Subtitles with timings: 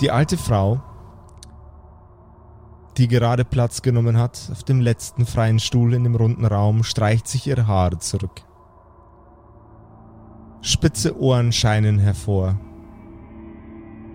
[0.00, 0.82] Die alte Frau,
[2.98, 7.26] die gerade Platz genommen hat auf dem letzten freien Stuhl in dem runden Raum, streicht
[7.26, 8.42] sich ihre Haare zurück.
[10.60, 12.56] Spitze Ohren scheinen hervor.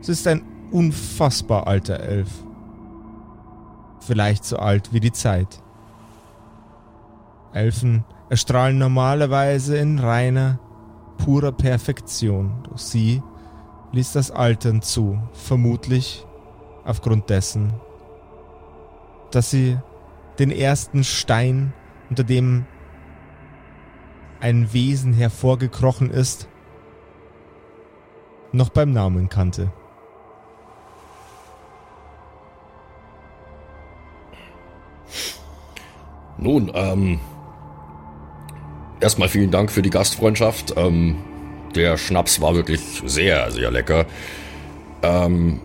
[0.02, 2.29] Es ist ein unfassbar alter Elf.
[4.02, 5.63] Vielleicht so alt wie die Zeit.
[7.54, 10.60] Elfen erstrahlen normalerweise in reiner,
[11.18, 13.24] purer Perfektion, doch sie
[13.91, 16.25] ließ das Altern zu, vermutlich
[16.86, 17.73] aufgrund dessen,
[19.32, 19.77] dass sie
[20.39, 21.73] den ersten Stein,
[22.09, 22.65] unter dem
[24.39, 26.47] ein Wesen hervorgekrochen ist,
[28.51, 29.71] noch beim Namen kannte.
[36.38, 37.19] Nun, ähm,
[38.99, 40.73] erstmal vielen Dank für die Gastfreundschaft.
[40.75, 41.17] Ähm,
[41.75, 44.05] der Schnaps war wirklich sehr, sehr lecker.
[45.03, 45.59] Ähm,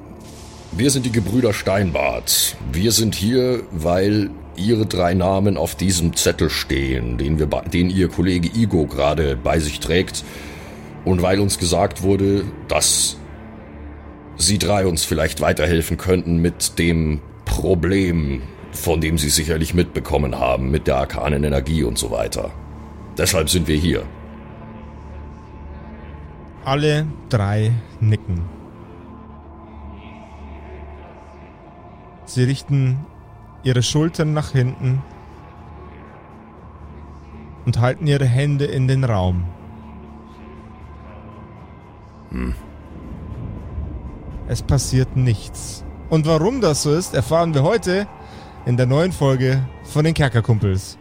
[0.72, 2.56] wir sind die Gebrüder Steinbart.
[2.72, 8.08] Wir sind hier, weil ihre drei Namen auf diesem Zettel stehen, den, wir, den ihr
[8.08, 10.24] Kollege Igo gerade bei sich trägt.
[11.04, 13.16] Und weil uns gesagt wurde, dass
[14.36, 20.70] sie drei uns vielleicht weiterhelfen könnten mit dem Problem, von dem sie sicherlich mitbekommen haben,
[20.70, 22.50] mit der arkanen Energie und so weiter.
[23.16, 24.02] Deshalb sind wir hier.
[26.66, 28.44] Alle drei nicken.
[32.24, 33.06] Sie richten
[33.62, 35.00] ihre Schultern nach hinten
[37.66, 39.44] und halten ihre Hände in den Raum.
[42.30, 42.52] Hm.
[44.48, 45.84] Es passiert nichts.
[46.10, 48.08] Und warum das so ist, erfahren wir heute
[48.64, 50.98] in der neuen Folge von den Kerkerkumpels.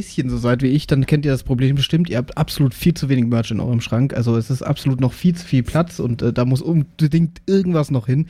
[0.00, 2.08] Bisschen so seid wie ich, dann kennt ihr das Problem bestimmt.
[2.08, 4.14] Ihr habt absolut viel zu wenig Merch in eurem Schrank.
[4.14, 7.90] Also es ist absolut noch viel zu viel Platz und äh, da muss unbedingt irgendwas
[7.90, 8.26] noch hin.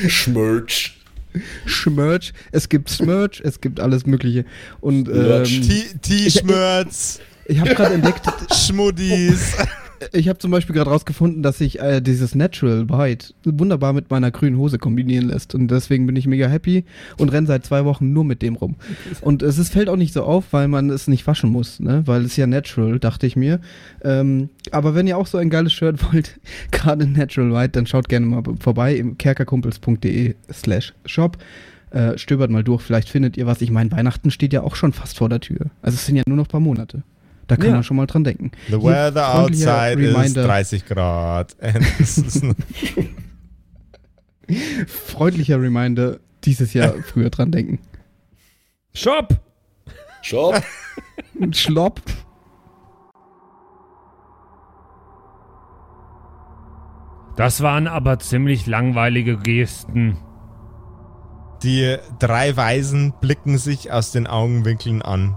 [0.08, 0.95] Schmerch.
[1.66, 4.46] Schmerch, es gibt Smerch, es gibt alles Mögliche.
[4.82, 5.44] Und ähm,
[6.02, 7.20] T-Schmerz.
[7.46, 8.22] Ich, ich habe gerade entdeckt.
[8.54, 9.56] Schmuddis.
[10.12, 14.32] Ich habe zum Beispiel gerade rausgefunden, dass sich äh, dieses Natural White wunderbar mit meiner
[14.32, 15.56] grünen Hose kombinieren lässt.
[15.56, 16.86] Und deswegen bin ich mega happy
[17.18, 18.76] und renne seit zwei Wochen nur mit dem rum.
[19.22, 22.04] Und es ist, fällt auch nicht so auf, weil man es nicht waschen muss, ne?
[22.06, 23.60] Weil es ja natural, dachte ich mir.
[24.04, 26.40] Ähm, aber wenn ihr auch so ein geiles Shirt wollt,
[26.72, 31.38] gerade Natural White, dann schaut gerne mal vorbei im kerkerkumpels.de slash shop.
[31.92, 33.62] Äh, stöbert mal durch, vielleicht findet ihr was.
[33.62, 35.68] Ich meine, Weihnachten steht ja auch schon fast vor der Tür.
[35.82, 37.04] Also es sind ja nur noch ein paar Monate.
[37.48, 37.72] Da kann ja.
[37.74, 38.52] man schon mal dran denken.
[38.70, 41.56] The weather outside is 30 Grad.
[44.88, 47.80] Freundlicher Reminder, dieses Jahr früher dran denken.
[48.94, 49.40] Shop!
[50.22, 50.62] Shop!
[51.52, 52.02] Schlopp.
[57.36, 60.18] Das waren aber ziemlich langweilige Gesten.
[61.64, 65.36] Die drei Weisen blicken sich aus den Augenwinkeln an.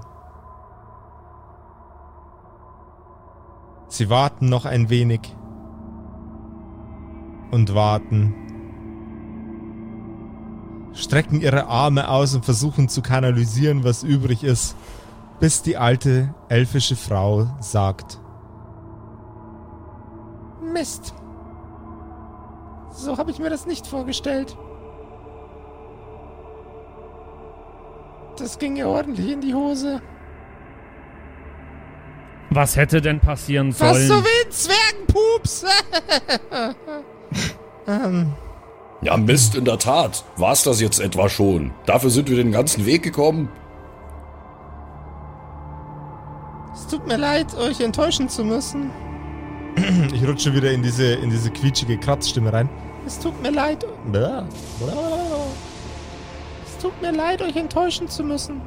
[3.88, 5.20] Sie warten noch ein wenig.
[7.50, 8.34] Und warten.
[10.92, 14.76] Strecken ihre Arme aus und versuchen zu kanalisieren, was übrig ist,
[15.40, 18.20] bis die alte elfische Frau sagt.
[20.60, 21.14] Mist.
[22.90, 24.56] So habe ich mir das nicht vorgestellt.
[28.36, 30.02] Das ging ja ordentlich in die Hose.
[32.50, 33.92] Was hätte denn passieren sollen?
[33.92, 35.64] Was so wie ein Zwergenpups.
[37.86, 38.32] ähm.
[39.02, 40.24] Ja, Mist, in der Tat.
[40.36, 41.72] War's das jetzt etwa schon?
[41.86, 43.48] Dafür sind wir den ganzen Weg gekommen?
[46.74, 48.90] Es tut mir leid, euch enttäuschen zu müssen.
[50.12, 52.68] Ich rutsche wieder in diese, in diese quietschige Kratzstimme rein.
[53.06, 53.84] Es tut mir leid.
[56.66, 58.60] Es tut mir leid, euch enttäuschen zu müssen.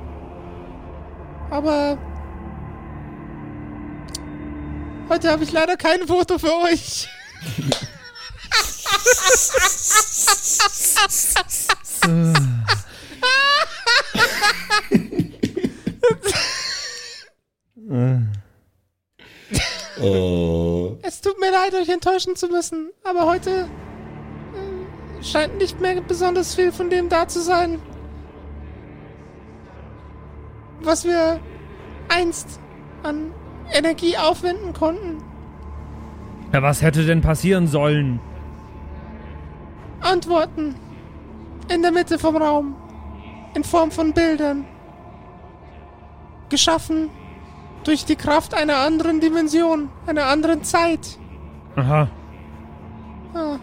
[1.49, 1.97] Aber
[5.11, 7.09] Heute habe ich leider kein Foto für euch.
[20.01, 20.97] Oh.
[21.01, 23.67] Es tut mir leid, euch enttäuschen zu müssen, aber heute
[24.55, 27.81] äh, scheint nicht mehr besonders viel von dem da zu sein,
[30.79, 31.41] was wir
[32.07, 32.61] einst
[33.03, 33.33] an
[33.73, 35.17] Energie aufwenden konnten.
[36.53, 38.19] Ja, was hätte denn passieren sollen?
[40.01, 40.75] Antworten
[41.73, 42.75] in der Mitte vom Raum,
[43.53, 44.65] in Form von Bildern,
[46.49, 47.09] geschaffen
[47.83, 51.17] durch die Kraft einer anderen Dimension, einer anderen Zeit.
[51.75, 52.07] Aha.
[53.33, 53.57] Ah,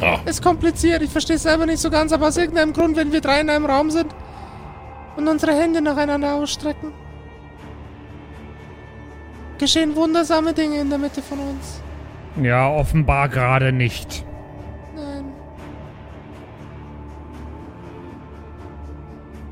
[0.00, 3.12] Ja, ist kompliziert, ich verstehe es selber nicht so ganz, aber aus irgendeinem Grund, wenn
[3.12, 4.14] wir drei in einem Raum sind
[5.16, 6.92] und unsere Hände nacheinander ausstrecken,
[9.62, 11.80] geschehen wundersame Dinge in der Mitte von uns.
[12.42, 14.26] Ja, offenbar gerade nicht.
[14.96, 15.32] Nein.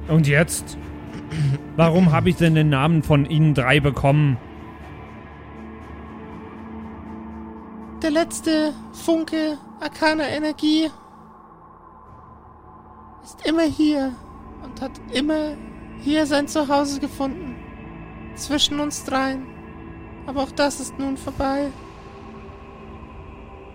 [0.09, 0.77] Und jetzt?
[1.77, 4.37] Warum habe ich denn den Namen von Ihnen drei bekommen?
[8.03, 10.91] Der letzte Funke arkaner Energie
[13.23, 14.13] ist immer hier
[14.65, 15.53] und hat immer
[16.01, 17.55] hier sein Zuhause gefunden.
[18.35, 19.60] Zwischen uns dreien.
[20.31, 21.73] Aber auch das ist nun vorbei.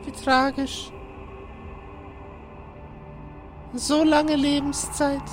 [0.06, 0.90] Wie tragisch.
[3.74, 5.30] So lange Lebenszeit.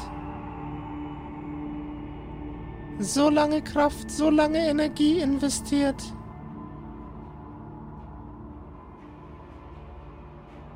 [2.98, 6.02] So lange Kraft, so lange Energie investiert.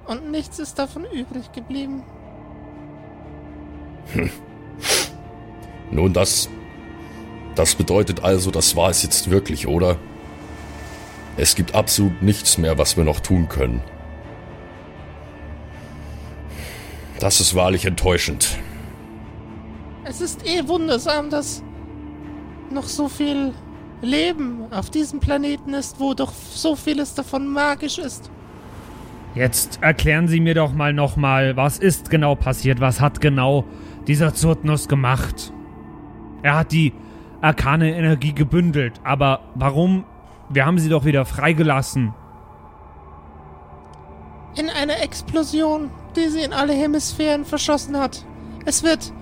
[0.07, 2.05] Und nichts ist davon übrig geblieben.
[5.91, 6.49] nun das.
[7.57, 9.99] Das bedeutet also, das war es jetzt wirklich, oder?
[11.37, 13.83] Es gibt absolut nichts mehr, was wir noch tun können.
[17.19, 18.59] Das ist wahrlich enttäuschend.
[20.05, 21.63] Es ist eh wundersam, dass
[22.71, 23.53] noch so viel
[24.03, 28.31] Leben auf diesem Planeten ist, wo doch so vieles davon magisch ist.
[29.35, 32.81] Jetzt erklären Sie mir doch mal nochmal, was ist genau passiert?
[32.81, 33.65] Was hat genau
[34.07, 35.53] dieser Zurtnus gemacht?
[36.43, 36.93] Er hat die
[37.41, 40.05] arkane Energie gebündelt, aber warum?
[40.49, 42.15] Wir haben sie doch wieder freigelassen.
[44.55, 48.25] In einer Explosion, die sie in alle Hemisphären verschossen hat.
[48.65, 49.13] Es wird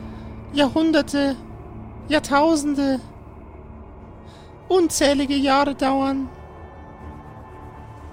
[0.52, 1.34] Jahrhunderte,
[2.08, 3.00] Jahrtausende,
[4.68, 6.28] unzählige Jahre dauern,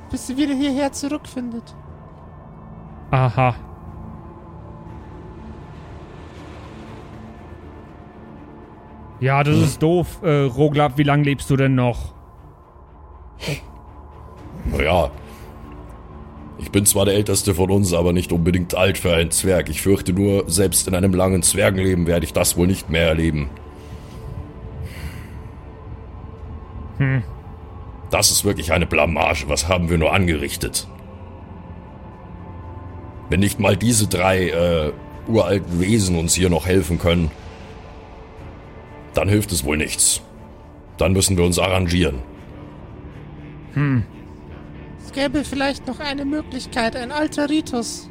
[0.10, 1.76] bis sie wieder hierher zurückfindet.
[3.12, 3.56] Aha.
[9.20, 10.22] Ja, das ist doof.
[10.24, 12.16] Äh, Roglab, wie lange lebst du denn noch?
[14.66, 15.12] Naja.
[16.60, 19.70] Ich bin zwar der älteste von uns, aber nicht unbedingt alt für einen Zwerg.
[19.70, 23.50] Ich fürchte nur, selbst in einem langen Zwergenleben werde ich das wohl nicht mehr erleben.
[26.98, 27.24] Hm.
[28.12, 29.46] Das ist wirklich eine Blamage.
[29.48, 30.88] Was haben wir nur angerichtet?
[33.30, 34.92] Wenn nicht mal diese drei äh,
[35.28, 37.32] uralten Wesen uns hier noch helfen können,
[39.14, 40.22] dann hilft es wohl nichts.
[40.98, 42.20] Dann müssen wir uns arrangieren.
[43.76, 48.10] Es gäbe vielleicht noch eine Möglichkeit, ein alter Ritus,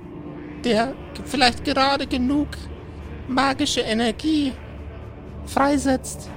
[0.65, 2.49] der vielleicht gerade genug
[3.29, 4.53] magische Energie
[5.47, 6.31] freisetzt,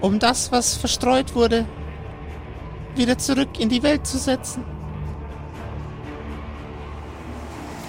[0.00, 1.66] um das, was verstreut wurde,
[2.94, 4.64] wieder zurück in die Welt zu setzen.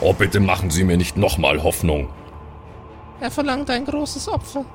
[0.02, 2.10] Oh, bitte machen Sie mir nicht nochmal Hoffnung.
[3.20, 4.66] Er verlangt ein großes Opfer.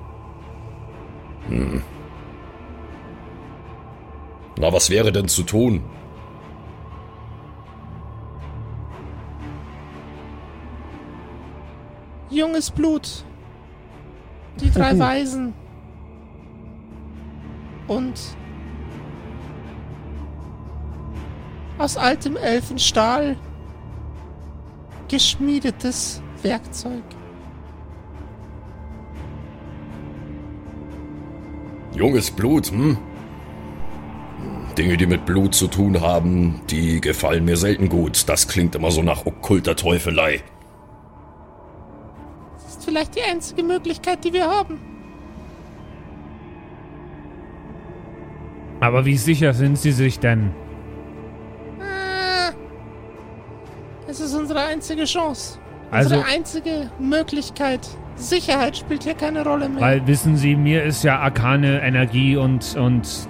[4.58, 5.82] Na, was wäre denn zu tun?
[12.30, 13.24] Junges Blut.
[14.60, 15.54] Die drei Weisen.
[17.86, 18.18] Und
[21.78, 23.36] aus altem Elfenstahl
[25.08, 27.02] geschmiedetes Werkzeug.
[31.94, 32.96] Junges Blut, hm?
[34.74, 38.28] Dinge, die mit Blut zu tun haben, die gefallen mir selten gut.
[38.28, 40.42] Das klingt immer so nach okkulter Teufelei.
[42.54, 44.80] Das ist vielleicht die einzige Möglichkeit, die wir haben.
[48.80, 50.50] Aber wie sicher sind Sie sich denn?
[51.80, 52.52] Ah,
[54.08, 55.58] es ist unsere einzige Chance.
[55.90, 57.80] Also- unsere einzige Möglichkeit.
[58.16, 59.80] Sicherheit spielt hier keine Rolle mehr.
[59.80, 63.28] Weil wissen Sie, mir ist ja arkane Energie und, und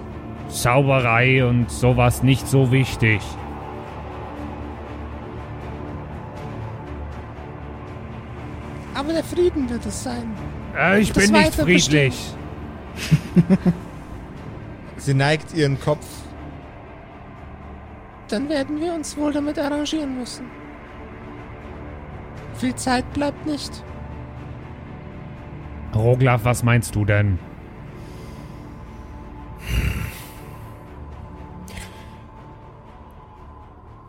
[0.49, 3.21] Zauberei und sowas nicht so wichtig.
[8.93, 10.31] Aber der Frieden wird es sein.
[10.77, 12.33] Äh, ich bin nicht friedlich.
[14.97, 16.05] Sie neigt ihren Kopf.
[18.29, 20.45] Dann werden wir uns wohl damit arrangieren müssen.
[22.55, 23.83] Viel Zeit bleibt nicht.
[25.93, 27.37] Roglaf, was meinst du denn?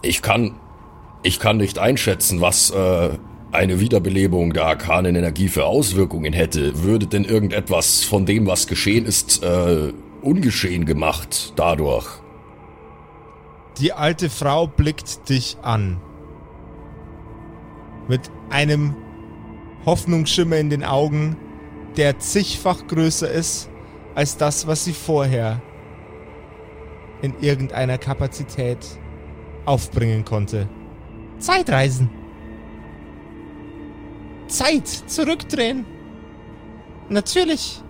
[0.07, 0.55] Ich kann,
[1.23, 3.11] ich kann nicht einschätzen, was äh,
[3.51, 6.85] eine Wiederbelebung der arkanen Energie für Auswirkungen hätte.
[6.85, 12.07] Würde denn irgendetwas von dem, was geschehen ist, äh, ungeschehen gemacht dadurch?
[13.79, 16.01] Die alte Frau blickt dich an.
[18.09, 18.95] Mit einem
[19.85, 21.37] Hoffnungsschimmer in den Augen,
[21.97, 23.69] der zigfach größer ist
[24.15, 25.61] als das, was sie vorher
[27.23, 28.79] in irgendeiner Kapazität
[29.67, 30.69] aufbringen konnte.
[31.39, 32.09] Zeitreisen.
[34.49, 35.85] Zeit zurückdrehen.
[37.09, 37.83] Natürlich.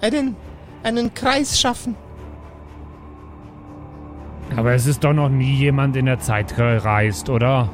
[0.00, 0.36] Einen,
[0.82, 1.96] einen Kreis schaffen.
[4.54, 7.70] Aber es ist doch noch nie jemand in der Zeit gereist, oder?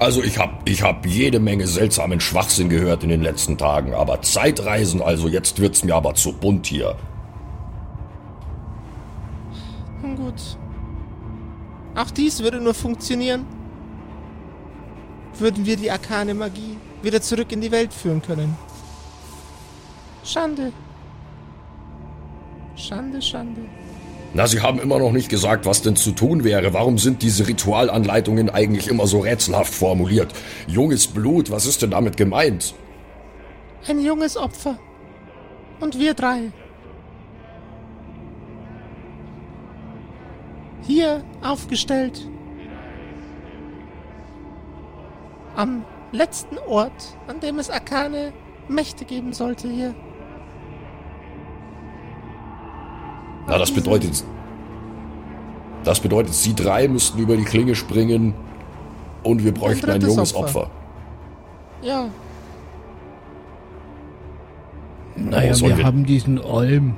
[0.00, 4.22] Also ich hab, ich hab jede Menge seltsamen Schwachsinn gehört in den letzten Tagen, aber
[4.22, 6.96] Zeitreisen, also jetzt wird's mir aber zu bunt hier.
[10.02, 10.56] Nun gut.
[11.94, 13.44] Auch dies würde nur funktionieren,
[15.38, 18.56] würden wir die arkane Magie wieder zurück in die Welt führen können.
[20.24, 20.72] Schande.
[22.76, 23.62] Schande, Schande.
[24.32, 26.72] Na, Sie haben immer noch nicht gesagt, was denn zu tun wäre.
[26.72, 30.32] Warum sind diese Ritualanleitungen eigentlich immer so rätselhaft formuliert?
[30.68, 32.74] Junges Blut, was ist denn damit gemeint?
[33.88, 34.78] Ein junges Opfer.
[35.80, 36.52] Und wir drei.
[40.82, 42.26] Hier aufgestellt.
[45.56, 48.32] Am letzten Ort, an dem es arkane
[48.68, 49.94] Mächte geben sollte hier.
[53.46, 54.24] Na, das bedeutet.
[55.84, 58.34] Das bedeutet, Sie drei müssten über die Klinge springen
[59.22, 60.60] und wir bräuchten ein drittes junges Opfer.
[60.62, 60.70] Opfer.
[61.82, 62.08] Ja,
[65.16, 66.94] Naja, wir, wir- haben diesen Olm.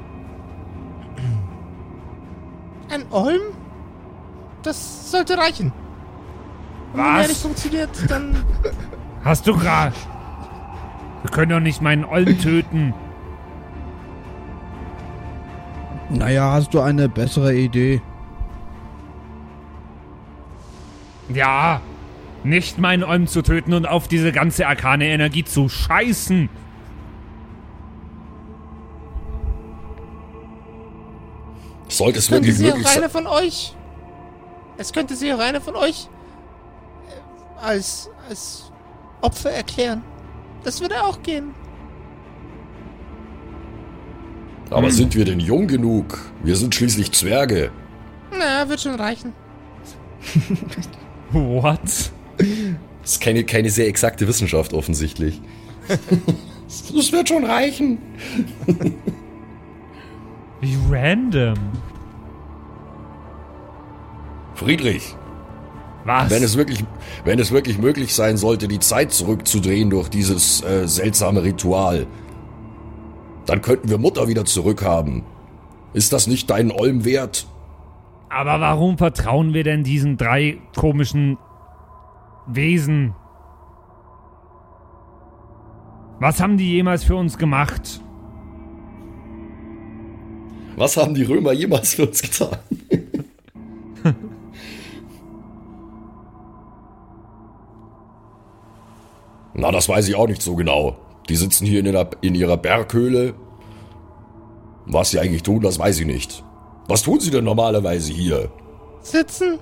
[2.91, 3.41] ein Olm?
[4.63, 5.73] Das sollte reichen.
[6.93, 7.43] Und wenn der nicht Was?
[7.43, 8.45] funktioniert, dann
[9.25, 9.95] Hast du gerade...
[11.23, 12.93] Wir können doch nicht meinen Ollen töten.
[16.11, 18.03] Naja, hast du eine bessere Idee?
[21.29, 21.81] Ja,
[22.43, 26.51] nicht meinen Olm zu töten und auf diese ganze arkane Energie zu scheißen.
[31.89, 33.11] Sollte es könnte wirklich sie auch möglich sein.
[33.11, 33.77] von euch.
[34.79, 36.09] Es könnte sie auch einer von euch
[37.09, 38.73] äh, als, als
[39.21, 40.03] Opfer erklären.
[40.65, 41.55] Das würde auch gehen.
[44.71, 46.19] Aber sind wir denn jung genug?
[46.43, 47.71] Wir sind schließlich Zwerge.
[48.31, 49.35] Na, wird schon reichen.
[51.33, 51.81] What?
[53.03, 55.41] Das ist keine, keine sehr exakte Wissenschaft offensichtlich.
[56.95, 57.99] Das wird schon reichen.
[60.63, 61.59] Wie random.
[64.63, 65.17] Friedrich,
[66.05, 66.31] Was?
[66.31, 66.85] wenn es wirklich,
[67.25, 72.07] wenn es wirklich möglich sein sollte, die Zeit zurückzudrehen durch dieses äh, seltsame Ritual,
[73.47, 75.25] dann könnten wir Mutter wieder zurückhaben.
[75.95, 77.47] Ist das nicht deinen Olm wert?
[78.29, 81.39] Aber warum vertrauen wir denn diesen drei komischen
[82.47, 83.15] Wesen?
[86.19, 88.01] Was haben die jemals für uns gemacht?
[90.77, 92.57] Was haben die Römer jemals für uns getan?
[99.55, 100.97] Na, das weiß ich auch nicht so genau.
[101.29, 103.35] Die sitzen hier in ihrer, in ihrer Berghöhle.
[104.87, 106.43] Was sie eigentlich tun, das weiß ich nicht.
[106.89, 108.51] Was tun sie denn normalerweise hier?
[109.01, 109.59] Sitzen.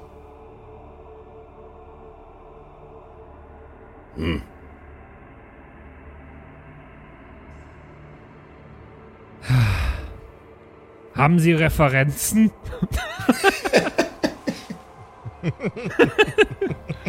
[11.14, 12.50] Haben sie Referenzen?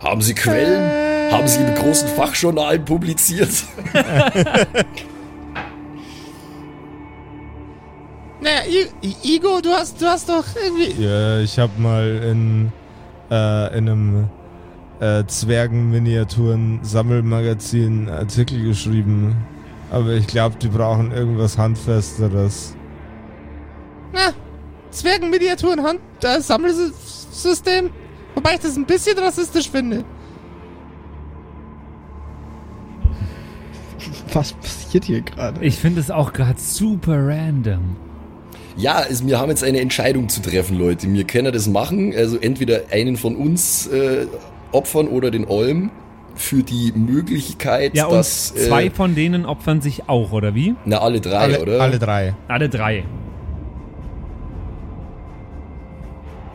[0.00, 1.32] Haben sie Quellen?
[1.32, 3.50] Haben sie in großen Fachjournalen publiziert?
[8.42, 11.02] Naja, I I Igo, du hast, du hast doch irgendwie.
[11.02, 12.72] Ja, ich habe mal in,
[13.30, 14.28] äh, in einem
[14.98, 19.36] äh, Zwergen-Miniaturen-Sammelmagazin Artikel geschrieben
[19.90, 22.74] Aber ich glaube, die brauchen irgendwas Handfesteres.
[24.12, 24.32] Na,
[24.90, 27.90] Zwergenminiaturen Hand äh, Sammelsystem.
[28.34, 30.04] Wobei ich das ein bisschen rassistisch finde.
[34.32, 35.62] Was passiert hier gerade?
[35.64, 37.96] Ich finde es auch gerade super random.
[38.76, 41.12] Ja, es, wir haben jetzt eine Entscheidung zu treffen, Leute.
[41.12, 42.14] Wir können das machen.
[42.16, 44.26] Also entweder einen von uns äh,
[44.72, 45.90] opfern oder den Olm
[46.36, 48.52] für die Möglichkeit, Ja, und dass.
[48.56, 50.74] äh, zwei von denen opfern sich auch, oder wie?
[50.86, 51.80] Na, alle drei, alle, oder?
[51.82, 52.34] alle drei.
[52.48, 53.04] Alle drei.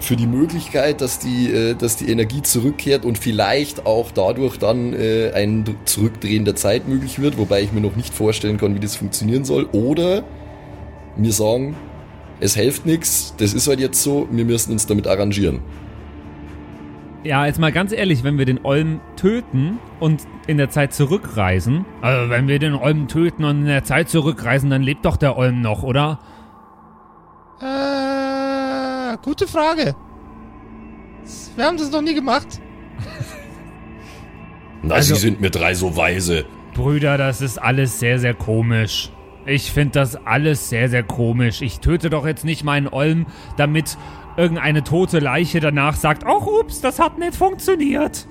[0.06, 4.94] Für die Möglichkeit, dass die, äh, dass die Energie zurückkehrt und vielleicht auch dadurch dann
[4.94, 8.80] äh, ein Zurückdrehen der Zeit möglich wird, wobei ich mir noch nicht vorstellen kann, wie
[8.80, 9.68] das funktionieren soll.
[9.72, 10.24] Oder
[11.18, 11.76] wir sagen,
[12.40, 15.62] es hilft nichts, das ist halt jetzt so, wir müssen uns damit arrangieren.
[17.24, 21.84] Ja, jetzt mal ganz ehrlich, wenn wir den Olm töten und in der Zeit zurückreisen,
[22.02, 25.36] also wenn wir den Olm töten und in der Zeit zurückreisen, dann lebt doch der
[25.36, 26.20] Olm noch, oder?
[27.60, 28.15] Äh,
[29.26, 29.96] gute Frage.
[31.56, 32.62] Wir haben das noch nie gemacht.
[34.84, 36.46] Na, Also- sie sind mir drei so weise.
[36.74, 39.12] Brüder, das ist alles sehr, sehr komisch.
[39.46, 41.62] Ich finde das alles sehr, sehr komisch.
[41.62, 43.26] Ich töte doch jetzt nicht meinen Olm,
[43.58, 43.98] damit
[44.38, 48.28] irgendeine tote Leiche danach sagt, ach ups, das hat nicht funktioniert.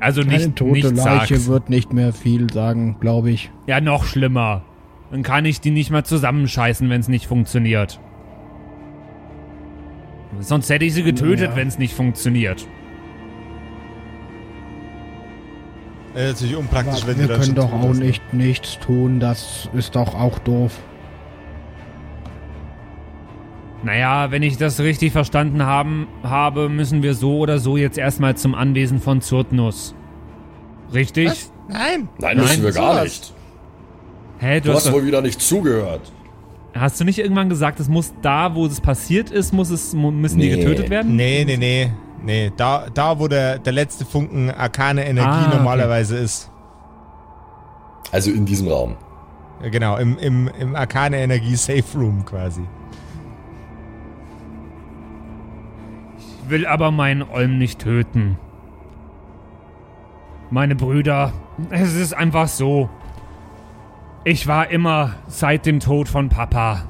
[0.00, 1.46] Also nicht, Eine tote nicht Leiche sag's.
[1.48, 3.50] wird nicht mehr viel sagen, glaube ich.
[3.66, 4.62] Ja, noch schlimmer.
[5.10, 8.00] Dann kann ich die nicht mal zusammenscheißen, wenn es nicht funktioniert.
[10.38, 11.56] Sonst hätte ich sie getötet, Ja.
[11.56, 12.66] wenn es nicht funktioniert.
[16.14, 19.94] Äh, natürlich unpraktisch, wenn die wir dann können doch auch nicht nichts tun, das ist
[19.96, 20.76] doch auch doof.
[23.82, 28.36] Naja, wenn ich das richtig verstanden haben, habe, müssen wir so oder so jetzt erstmal
[28.36, 29.94] zum Anwesen von Zurtnus.
[30.92, 31.28] Richtig?
[31.28, 31.52] Was?
[31.68, 32.08] Nein.
[32.18, 33.04] Nein, müssen wir gar sowas.
[33.04, 33.34] nicht.
[34.38, 36.12] Hä, Du du hast hast, wohl wieder nicht zugehört.
[36.74, 40.38] Hast du nicht irgendwann gesagt, es muss da, wo es passiert ist, muss es, müssen
[40.38, 40.56] die Nee.
[40.56, 41.16] getötet werden?
[41.16, 41.92] Nee, nee, nee.
[42.22, 45.56] Nee, da, da wo der, der letzte Funken arkane Energie Ah, okay.
[45.56, 46.50] normalerweise ist.
[48.12, 48.96] Also in diesem Raum.
[49.62, 52.62] Ja, genau, im, im, im arkane Energie Safe Room quasi.
[56.18, 58.36] Ich will aber meinen Olm nicht töten.
[60.50, 61.32] Meine Brüder,
[61.70, 62.90] es ist einfach so.
[64.22, 66.82] Ich war immer seit dem Tod von Papa.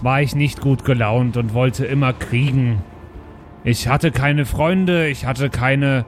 [0.00, 2.82] War ich nicht gut gelaunt und wollte immer kriegen.
[3.64, 6.06] Ich hatte keine Freunde, ich hatte keine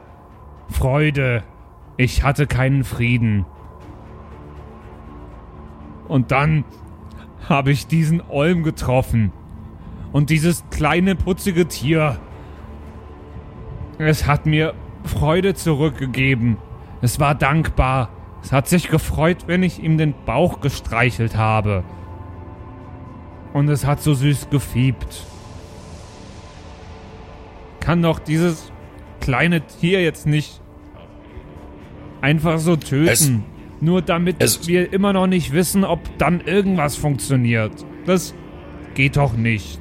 [0.70, 1.44] Freude,
[1.98, 3.44] ich hatte keinen Frieden.
[6.08, 6.64] Und dann
[7.46, 9.30] habe ich diesen Olm getroffen.
[10.10, 12.18] Und dieses kleine putzige Tier.
[13.98, 14.72] Es hat mir
[15.04, 16.56] Freude zurückgegeben.
[17.02, 18.08] Es war dankbar.
[18.44, 21.82] Es hat sich gefreut, wenn ich ihm den Bauch gestreichelt habe.
[23.54, 25.24] Und es hat so süß gefiebt.
[27.80, 28.70] Kann doch dieses
[29.20, 30.60] kleine Tier jetzt nicht
[32.20, 33.08] einfach so töten.
[33.08, 33.30] Es-
[33.80, 37.72] nur damit es- wir immer noch nicht wissen, ob dann irgendwas funktioniert.
[38.06, 38.34] Das
[38.94, 39.78] geht doch nicht.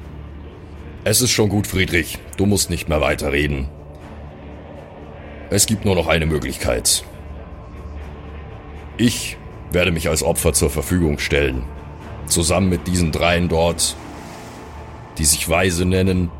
[1.04, 2.18] Es ist schon gut, Friedrich.
[2.38, 3.68] Du musst nicht mehr weiterreden.
[5.50, 7.04] Es gibt nur noch eine Möglichkeit.
[8.96, 9.36] Ich
[9.72, 11.64] werde mich als Opfer zur Verfügung stellen.
[12.26, 13.96] Zusammen mit diesen dreien dort,
[15.18, 16.30] die sich Weise nennen.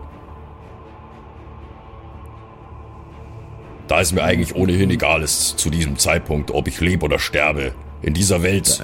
[3.88, 7.72] Da es mir eigentlich ohnehin egal ist zu diesem Zeitpunkt, ob ich lebe oder sterbe.
[8.02, 8.82] In dieser Welt,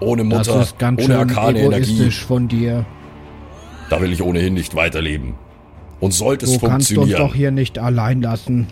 [0.00, 2.84] ohne das Mutter, ist ganz ohne arkane Energie, von dir.
[3.90, 5.34] da will ich ohnehin nicht weiterleben.
[5.98, 8.66] Und sollte es Du kannst uns funktionieren, doch hier nicht allein lassen.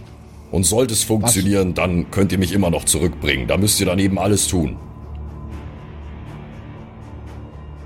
[0.51, 3.47] Und sollte es funktionieren, dann könnt ihr mich immer noch zurückbringen.
[3.47, 4.77] Da müsst ihr dann eben alles tun.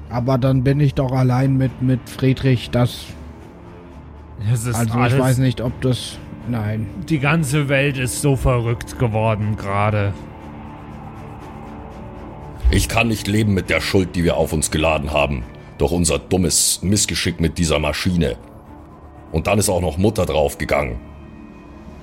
[0.08, 2.70] Aber dann bin ich doch allein mit, mit Friedrich.
[2.70, 3.06] Das,
[4.52, 6.18] ist also alles, ich weiß nicht, ob das.
[6.48, 6.86] Nein.
[7.08, 10.14] Die ganze Welt ist so verrückt geworden gerade.
[12.70, 15.42] Ich kann nicht leben mit der Schuld, die wir auf uns geladen haben.
[15.78, 18.36] Durch unser dummes Missgeschick mit dieser Maschine.
[19.32, 20.96] Und dann ist auch noch Mutter draufgegangen.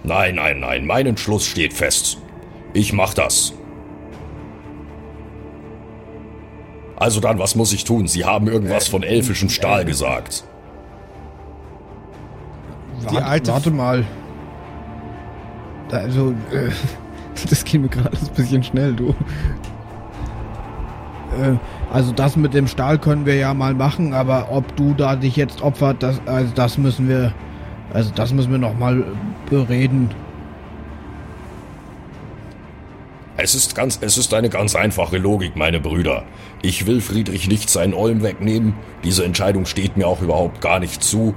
[0.04, 2.18] Nein, nein, nein, mein Entschluss steht fest.
[2.74, 3.54] Ich mach das.
[6.96, 8.08] Also dann, was muss ich tun?
[8.08, 10.44] Sie haben irgendwas von elfischem Stahl gesagt.
[13.02, 14.06] Die Warte, alte warte mal.
[15.92, 16.70] Also, äh,
[17.50, 19.16] das geht mir gerade ein bisschen schnell, du.
[21.42, 21.56] Äh,
[21.92, 25.36] also das mit dem Stahl können wir ja mal machen, aber ob du da dich
[25.36, 27.34] jetzt opfert, das, also das müssen wir,
[27.94, 29.04] also das müssen wir noch mal
[29.50, 30.10] bereden.
[33.38, 36.24] Es ist ganz, es ist eine ganz einfache Logik, meine Brüder.
[36.62, 38.76] Ich will Friedrich nicht seinen Olm wegnehmen.
[39.04, 41.34] Diese Entscheidung steht mir auch überhaupt gar nicht zu.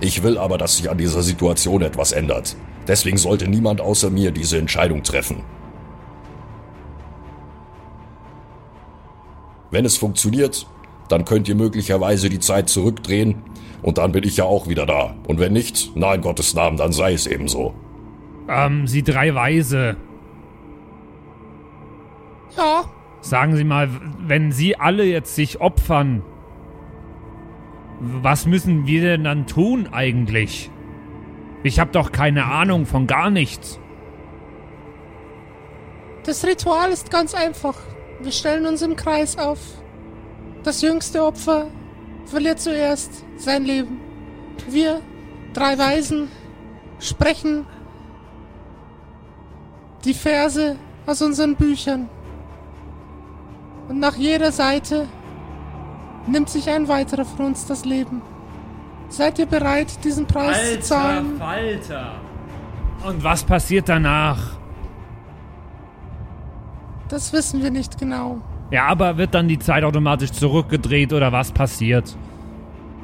[0.00, 2.56] Ich will aber, dass sich an dieser Situation etwas ändert.
[2.88, 5.42] Deswegen sollte niemand außer mir diese Entscheidung treffen.
[9.70, 10.66] Wenn es funktioniert,
[11.08, 13.42] dann könnt ihr möglicherweise die Zeit zurückdrehen
[13.82, 15.16] und dann bin ich ja auch wieder da.
[15.26, 17.74] Und wenn nicht, na in Gottes Namen, dann sei es ebenso.
[18.48, 19.96] Ähm, Sie drei Weise.
[22.56, 22.84] Ja,
[23.22, 26.22] Sagen Sie mal, wenn Sie alle jetzt sich opfern,
[28.00, 30.70] was müssen wir denn dann tun eigentlich?
[31.62, 33.78] Ich habe doch keine Ahnung von gar nichts.
[36.24, 37.76] das Ritual ist ganz einfach.
[38.20, 39.58] Wir stellen uns im Kreis auf.
[40.64, 41.68] Das jüngste Opfer
[42.26, 44.00] verliert zuerst sein Leben.
[44.68, 45.00] Wir,
[45.52, 46.28] drei Weisen,
[46.98, 47.66] sprechen
[50.04, 50.76] die Verse
[51.06, 52.08] aus unseren Büchern.
[53.88, 55.08] Und nach jeder Seite
[56.26, 58.22] nimmt sich ein weiterer von uns das Leben.
[59.08, 61.36] Seid ihr bereit, diesen Preis zu zahlen?
[61.38, 62.20] Falter.
[63.06, 64.56] Und was passiert danach?
[67.08, 68.40] Das wissen wir nicht genau.
[68.70, 72.16] Ja, aber wird dann die Zeit automatisch zurückgedreht oder was passiert?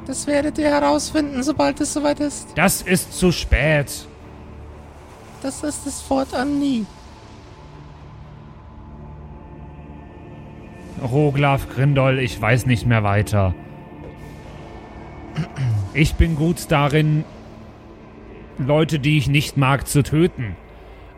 [0.09, 2.47] Das werdet ihr herausfinden, sobald es soweit ist.
[2.55, 4.07] Das ist zu spät.
[5.43, 6.87] Das ist es fortan nie.
[10.99, 13.53] Roglaf Grindol, ich weiß nicht mehr weiter.
[15.93, 17.23] Ich bin gut darin,
[18.57, 20.55] Leute, die ich nicht mag, zu töten.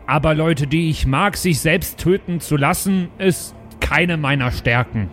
[0.06, 5.08] Aber Leute, die ich mag, sich selbst töten zu lassen, ist keine meiner Stärken.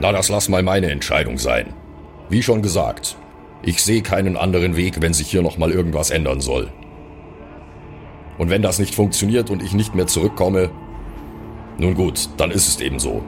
[0.00, 1.74] Na, das lass mal meine Entscheidung sein.
[2.30, 3.16] Wie schon gesagt,
[3.62, 6.72] ich sehe keinen anderen Weg, wenn sich hier nochmal irgendwas ändern soll.
[8.38, 10.70] Und wenn das nicht funktioniert und ich nicht mehr zurückkomme,
[11.76, 13.22] nun gut, dann ist es eben so.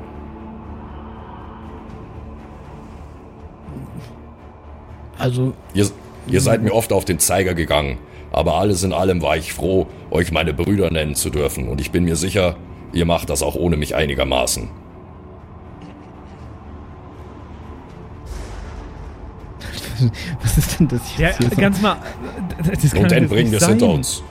[5.18, 5.90] Also, Ihr,
[6.26, 7.98] ihr seid mir oft auf den Zeiger gegangen,
[8.32, 11.90] aber alles in allem war ich froh, euch meine Brüder nennen zu dürfen und ich
[11.90, 12.56] bin mir sicher,
[12.94, 14.81] ihr macht das auch ohne mich einigermaßen.
[20.42, 21.50] Was ist denn das Ja, jetzt hier?
[21.50, 21.56] so?
[21.60, 21.96] ganz mal.
[22.64, 24.22] Das kann Und bringen wir es hinter uns.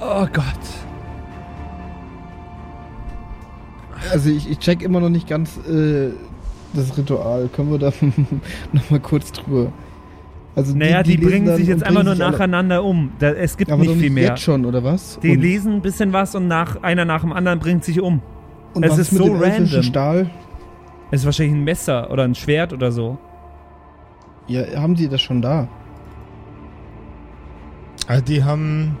[0.00, 0.44] Oh Gott.
[4.12, 6.10] Also ich, ich check immer noch nicht ganz äh,
[6.74, 7.48] das Ritual.
[7.54, 7.92] Können wir da
[8.72, 9.72] noch mal kurz drüber?
[10.56, 13.10] Also Naja, die, lesen bringen dann sich jetzt einfach bringen nur sich alle- nacheinander um.
[13.18, 14.28] Da, es gibt Aber nicht viel mehr.
[14.30, 15.18] jetzt schon, oder was?
[15.22, 18.20] Die und, lesen ein bisschen was und nach einer nach dem anderen bringt sich um.
[18.74, 19.82] und es was ist mit so dem random.
[19.82, 20.30] Stahl?
[21.10, 23.18] Es ist wahrscheinlich ein Messer oder ein Schwert oder so.
[24.46, 25.68] Ja, haben sie das schon da?
[28.06, 28.96] Also die haben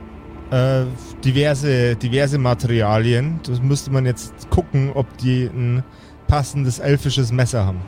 [0.50, 0.84] äh,
[1.24, 3.40] diverse, diverse Materialien.
[3.46, 5.82] Das müsste man jetzt gucken, ob die ein
[6.26, 7.80] passendes elfisches Messer haben.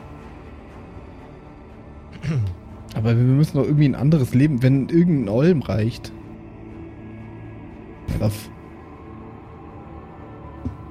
[2.95, 6.11] Aber wir müssen doch irgendwie ein anderes Leben, wenn irgendein Olm reicht.
[8.19, 8.33] Das,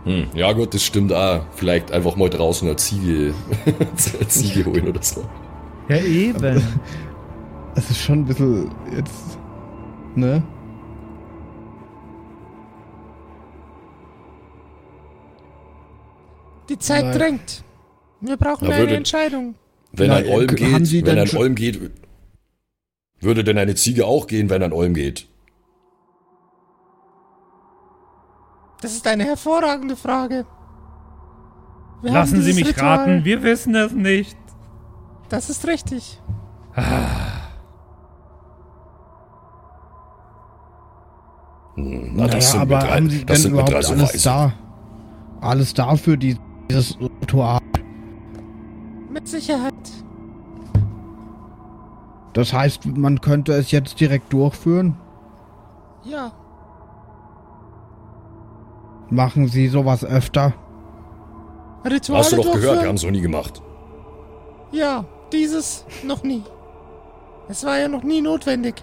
[0.04, 1.44] Hm, ja gut, das stimmt auch.
[1.56, 3.34] Vielleicht einfach mal draußen eine Ziege,
[3.66, 5.28] eine Ziege holen oder so.
[5.88, 6.62] Ja, eben.
[7.74, 9.38] das ist schon ein bisschen jetzt.
[10.14, 10.42] Ne?
[16.68, 17.18] Die Zeit Nein.
[17.18, 17.64] drängt.
[18.20, 19.54] Wir brauchen Da eine würde- Entscheidung.
[19.92, 21.90] Wenn Na, ein Olm geht, wenn ein Olm geht,
[23.20, 25.28] würde denn eine Ziege auch gehen, wenn ein Olm geht?
[28.82, 30.44] Das ist eine hervorragende Frage.
[32.02, 32.98] Wir Lassen Sie mich Ritual.
[32.98, 34.36] raten, wir wissen es nicht.
[35.28, 36.20] Das ist richtig.
[41.74, 43.90] Hm, Na, naja, das sind aber drei, haben sie das denn sind mit drei überhaupt
[43.90, 44.24] alles Weise.
[44.24, 44.52] da?
[45.40, 46.38] Alles da für die,
[46.70, 47.60] dieses Ritual.
[49.10, 49.74] Mit Sicherheit.
[52.32, 54.96] Das heißt, man könnte es jetzt direkt durchführen?
[56.04, 56.32] Ja.
[59.08, 60.52] Machen Sie sowas öfter?
[61.84, 63.62] Rituale Hast du doch gehört, wir haben es noch nie gemacht.
[64.72, 66.44] Ja, dieses noch nie.
[67.48, 68.82] Es war ja noch nie notwendig.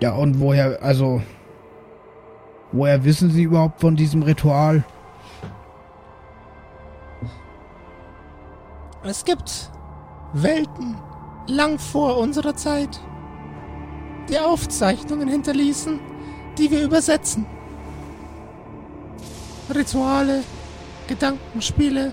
[0.00, 1.22] Ja, und woher, also.
[2.72, 4.84] Woher wissen Sie überhaupt von diesem Ritual?
[9.04, 9.70] Es gibt
[10.32, 10.96] Welten
[11.46, 13.00] lang vor unserer Zeit,
[14.28, 16.00] die Aufzeichnungen hinterließen,
[16.58, 17.46] die wir übersetzen.
[19.74, 20.44] Rituale,
[21.08, 22.12] Gedankenspiele,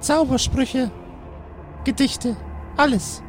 [0.00, 0.90] Zaubersprüche,
[1.84, 2.36] Gedichte,
[2.76, 3.22] alles.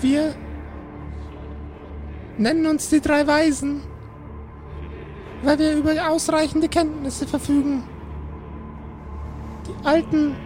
[0.00, 0.34] Wir
[2.38, 3.82] nennen uns die drei Weisen,
[5.42, 7.82] weil wir über ausreichende Kenntnisse verfügen.
[9.66, 10.36] Die alten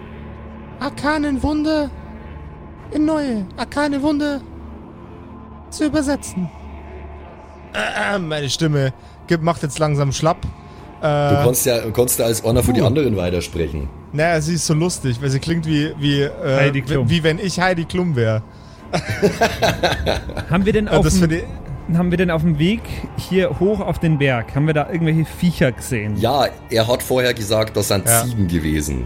[0.79, 1.91] arkanen Wunder
[2.91, 4.41] in neue arkane Wunder
[5.71, 6.51] zu übersetzen.
[7.75, 8.93] Äh, meine Stimme
[9.27, 10.43] gibt- macht jetzt langsam schlapp.
[11.01, 12.87] Du Äh, konntest ja, konntest ja als einer für die Puh.
[12.87, 13.89] anderen weitersprechen.
[14.13, 17.09] naja, sie ist so lustig, weil sie klingt wie, wie, äh, Heidi Klum.
[17.09, 18.43] wie wenn ich Heidi Klum wäre.
[20.51, 21.43] Haben wir denn Äh, auf das dem,
[21.97, 22.83] haben wir denn auf dem Weg
[23.17, 26.17] hier hoch auf den Berg, haben wir da irgendwelche Viecher gesehen?
[26.19, 28.25] Ja, er hat vorher gesagt, das sind Ja.
[28.25, 29.05] Ziegen gewesen.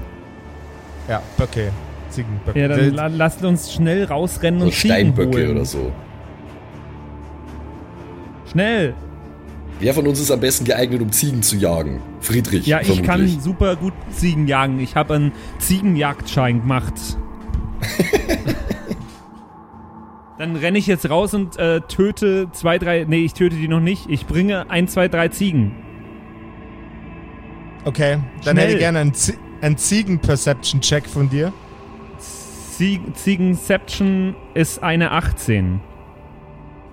[1.08, 1.70] Ja, Böcke.
[2.10, 2.58] Ziegenböcke.
[2.60, 5.50] Ja, dann la lasst uns schnell rausrennen So und Ziegen Steinböcke holen.
[5.52, 5.92] oder so.
[8.54, 8.94] Schnell!
[9.80, 12.00] Wer von uns ist am besten geeignet, um Ziegen zu jagen?
[12.20, 12.66] Friedrich.
[12.66, 13.42] Ja, ich kann vermutlich.
[13.42, 14.78] super gut Ziegen jagen.
[14.78, 16.94] Ich habe einen Ziegenjagdschein gemacht.
[20.38, 23.04] Dann renne ich jetzt raus und äh, töte zwei, drei.
[23.08, 24.08] Nee, ich töte die noch nicht.
[24.08, 25.72] Ich bringe ein, zwei, drei Ziegen.
[27.84, 28.56] okay, dann Schnell.
[28.64, 31.52] hätte ich gerne einen, Zie- einen Ziegen-Perception-Check von dir.
[32.18, 35.80] Zieg Ziegenception ist eine 18.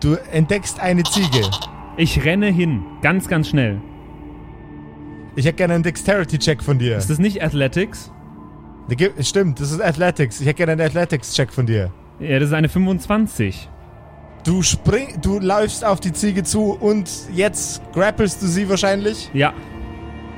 [0.01, 1.41] Du entdeckst eine Ziege.
[1.97, 2.83] Ich renne hin.
[3.01, 3.79] Ganz, ganz schnell.
[5.35, 6.97] Ich hätte gerne einen Dexterity-Check von dir.
[6.97, 8.11] Ist das nicht Athletics?
[9.21, 10.41] Stimmt, das ist Athletics.
[10.41, 11.91] Ich hätte gerne einen Athletics-Check von dir.
[12.19, 13.69] Ja, das ist eine 25.
[14.43, 19.29] Du spring, du läufst auf die Ziege zu und jetzt grappelst du sie wahrscheinlich?
[19.33, 19.53] Ja,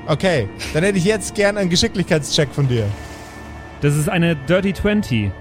[0.06, 2.86] Okay, dann hätte ich jetzt gern einen Geschicklichkeitscheck von dir.
[3.80, 5.32] das ist eine Dirty 20.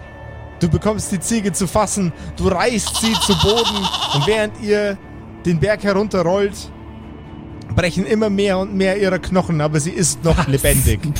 [0.62, 4.96] Du bekommst die Ziege zu fassen, du reißt sie zu Boden und während ihr
[5.44, 6.70] den Berg herunterrollt,
[7.74, 11.00] brechen immer mehr und mehr ihrer Knochen, aber sie ist noch lebendig.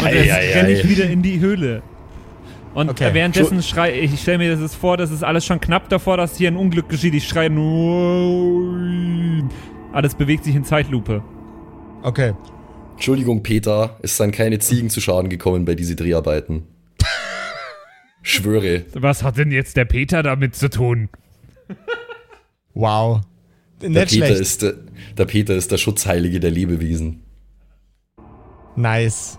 [0.00, 1.82] Und jetzt renne ich wieder in die Höhle.
[2.74, 3.10] Und Okay.
[3.12, 6.36] währenddessen schrei ich, stelle mir das jetzt vor, das ist alles schon knapp davor, dass
[6.36, 7.14] hier ein Unglück geschieht.
[7.14, 9.48] Ich schreie nur.
[9.92, 11.22] Alles bewegt sich in Zeitlupe.
[12.02, 12.34] Okay,
[12.94, 16.64] Entschuldigung, Peter, es sind keine Ziegen zu Schaden gekommen bei diesen Dreharbeiten.
[18.28, 18.84] Schwöre.
[18.92, 21.08] Was hat denn jetzt der Peter damit zu tun?
[22.74, 23.20] wow.
[23.80, 24.40] Der Nicht Peter, schlecht.
[24.40, 24.74] ist der,
[25.16, 27.22] der Peter ist der Schutzheilige der Lebewesen.
[28.74, 29.38] Nice.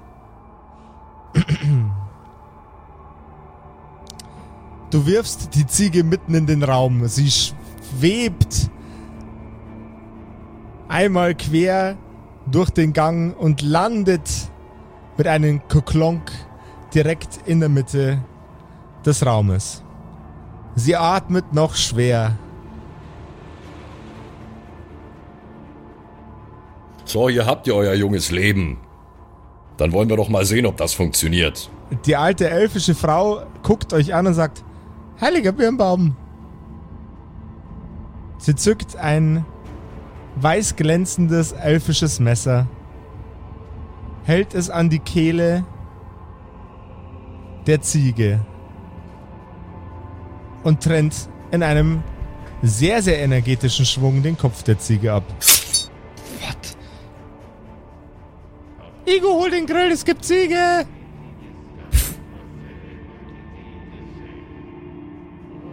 [4.89, 7.05] Du wirfst die Ziege mitten in den Raum.
[7.09, 8.69] Sie schwebt
[10.87, 11.97] einmal quer
[12.49, 14.29] durch den Gang und landet
[15.17, 16.31] mit einem Koklonk
[16.93, 18.23] direkt in der Mitte
[19.07, 19.83] des Raumes.
[20.75, 22.37] Sie atmet noch schwer.
[27.05, 28.77] So, hier habt ihr euer junges Leben.
[29.77, 31.69] Dann wollen wir doch mal sehen, ob das funktioniert.
[32.05, 34.63] Die alte elfische Frau guckt euch an und sagt,
[35.21, 36.15] Heiliger Birnbaum.
[38.37, 39.45] Sie zückt ein
[40.35, 42.67] weiß glänzendes elfisches Messer,
[44.25, 45.65] hält es an die Kehle
[47.65, 48.45] der Ziege
[50.67, 52.03] und trennt in einem
[52.61, 55.23] sehr, sehr energetischen Schwung den Kopf der Ziege ab.
[59.05, 60.85] Igo, hol den Grill, es gibt Ziege!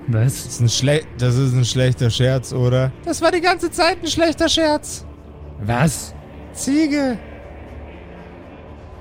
[0.07, 0.45] Was?
[0.45, 2.93] Das ist, ein das ist ein schlechter Scherz, oder?
[3.05, 5.05] Das war die ganze Zeit ein schlechter Scherz.
[5.59, 6.15] Was?
[6.53, 7.19] Ziege.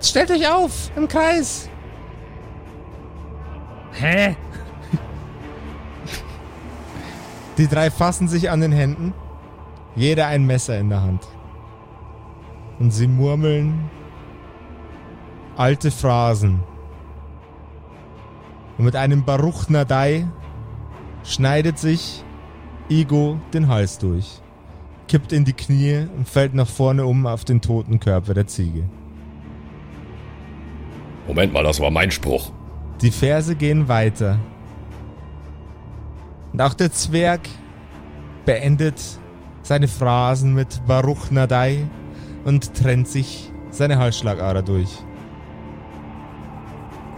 [0.02, 1.70] Stellt euch auf, im Kreis.
[3.92, 4.36] Hä?
[7.58, 9.14] Die drei fassen sich an den Händen,
[9.96, 11.28] jeder ein Messer in der Hand.
[12.80, 13.90] Und sie murmeln
[15.56, 16.62] alte Phrasen.
[18.78, 20.28] Und mit einem Baruch Nadai
[21.24, 22.24] schneidet sich
[22.90, 24.42] Igo den Hals durch,
[25.08, 28.84] kippt in die Knie und fällt nach vorne um auf den toten Körper der Ziege.
[31.28, 32.52] Moment mal, das war mein Spruch.
[33.02, 34.40] Die Verse gehen weiter.
[36.54, 37.42] Und auch der Zwerg
[38.46, 39.02] beendet
[39.64, 41.88] seine Phrasen mit Baruch Nadai
[42.46, 44.90] und trennt sich seine Halsschlagader durch.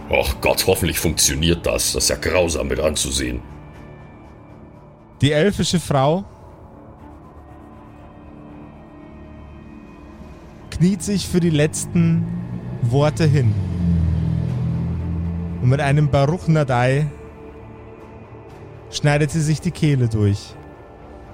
[0.08, 1.92] Och Gott, hoffentlich funktioniert das.
[1.92, 3.42] Das ist ja grausam mit anzusehen.
[5.20, 6.24] Die elfische Frau
[10.70, 12.24] kniet sich für die letzten
[12.82, 13.54] Worte hin.
[15.60, 17.10] Und mit einem Baruch Nadai
[18.90, 20.54] schneidet sie sich die Kehle durch.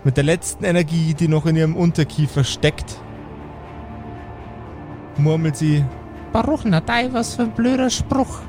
[0.05, 2.99] Mit der letzten Energie, die noch in ihrem Unterkiefer steckt,
[5.17, 5.85] murmelt sie
[6.33, 8.41] Baruch Nadai, was für ein blöder Spruch.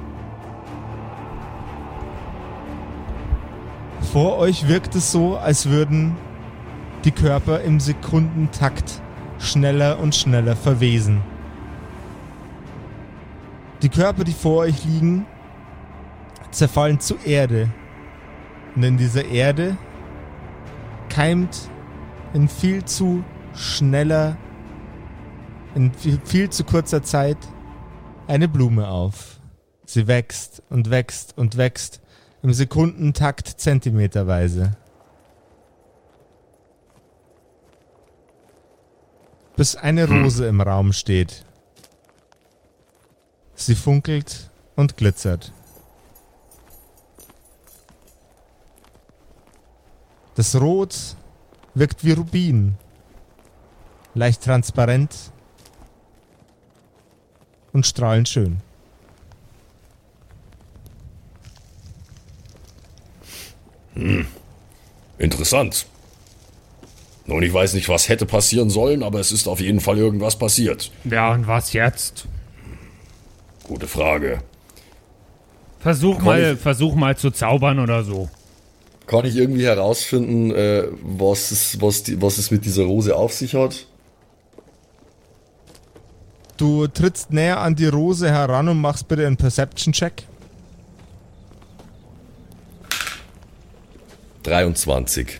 [4.11, 6.15] Vor euch wirkt es so, als würden
[7.03, 9.01] die Körper im Sekundentakt
[9.39, 11.21] schneller und schneller verwesen.
[13.81, 15.25] Die Körper, die vor euch liegen,
[16.51, 17.69] zerfallen zu Erde.
[18.75, 19.77] Und in dieser Erde
[21.09, 21.69] keimt
[22.33, 24.35] in viel zu schneller,
[25.75, 27.37] in viel, viel zu kurzer Zeit
[28.27, 29.39] eine Blume auf.
[29.85, 32.01] Sie wächst und wächst und wächst
[32.41, 34.75] im Sekundentakt zentimeterweise.
[39.55, 41.45] Bis eine Rose im Raum steht.
[43.53, 45.53] Sie funkelt und glitzert.
[50.35, 50.95] Das Rot
[51.75, 52.75] wirkt wie Rubin.
[54.15, 55.15] Leicht transparent
[57.71, 58.61] und strahlend schön.
[65.17, 65.85] Interessant.
[67.25, 70.37] Nun, ich weiß nicht, was hätte passieren sollen, aber es ist auf jeden Fall irgendwas
[70.37, 70.91] passiert.
[71.05, 72.25] Ja, und was jetzt?
[73.63, 74.41] Gute Frage.
[75.79, 78.29] Versuch Komm, mal, ich- versuch mal zu zaubern oder so.
[79.05, 83.33] Kann ich irgendwie herausfinden, äh, was, es, was, die, was es mit dieser Rose auf
[83.33, 83.85] sich hat?
[86.57, 90.23] Du trittst näher an die Rose heran und machst bitte einen Perception-Check.
[94.43, 95.39] 23.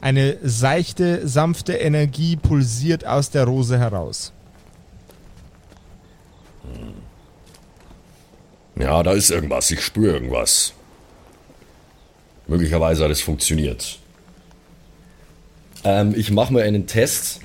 [0.00, 4.32] Eine seichte, sanfte Energie pulsiert aus der Rose heraus.
[8.76, 9.70] Ja, da ist irgendwas.
[9.70, 10.74] Ich spüre irgendwas.
[12.52, 13.98] Möglicherweise hat es funktioniert.
[15.84, 17.40] Ähm, ich mache mal einen Test.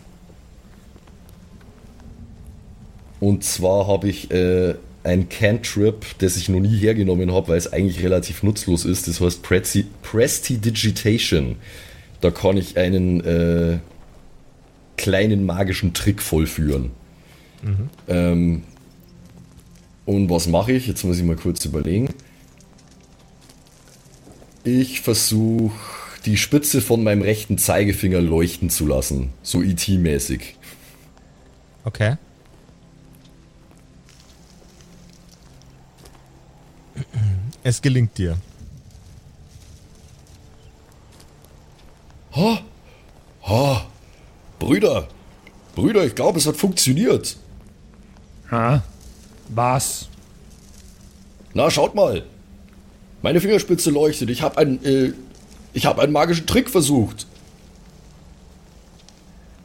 [3.21, 7.71] Und zwar habe ich äh, ein Cantrip, das ich noch nie hergenommen habe, weil es
[7.71, 9.07] eigentlich relativ nutzlos ist.
[9.07, 11.55] Das heißt Presti Prestidigitation.
[12.19, 13.77] Da kann ich einen äh,
[14.97, 16.91] kleinen magischen Trick vollführen.
[18.09, 18.63] Ähm,
[20.05, 20.85] und was mache ich?
[20.85, 22.09] Jetzt muss ich mal kurz überlegen.
[24.67, 25.71] Ich versuche
[26.25, 29.31] die Spitze von meinem rechten Zeigefinger leuchten zu lassen.
[29.41, 30.57] So IT-mäßig.
[31.85, 32.17] Okay.
[37.63, 38.37] Es gelingt dir.
[42.35, 42.59] Ha!
[43.47, 43.85] Ha!
[44.59, 45.07] Brüder!
[45.75, 47.37] Brüder, ich glaube, es hat funktioniert.
[48.51, 48.83] Ha?
[49.47, 50.09] Was?
[51.53, 52.25] Na, schaut mal.
[53.21, 54.29] Meine Fingerspitze leuchtet.
[54.29, 55.13] Ich habe einen, äh,
[55.73, 57.27] ich habe einen magischen Trick versucht.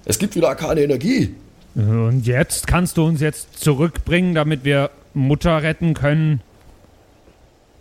[0.04, 1.34] Es gibt wieder arkane Energie.
[1.74, 6.40] Und jetzt kannst du uns jetzt zurückbringen, damit wir Mutter retten können.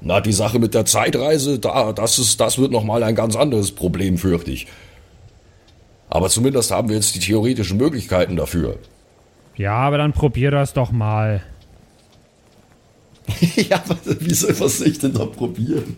[0.02, 3.72] Na, die Sache mit der Zeitreise, da, das ist, das wird nochmal ein ganz anderes
[3.72, 4.68] Problem, fürchte ich.
[6.10, 8.78] Aber zumindest haben wir jetzt die theoretischen Möglichkeiten dafür.
[9.56, 11.44] Ja, aber dann probier das doch mal.
[13.70, 13.82] ja,
[14.20, 15.98] wie soll was soll ich denn da probieren?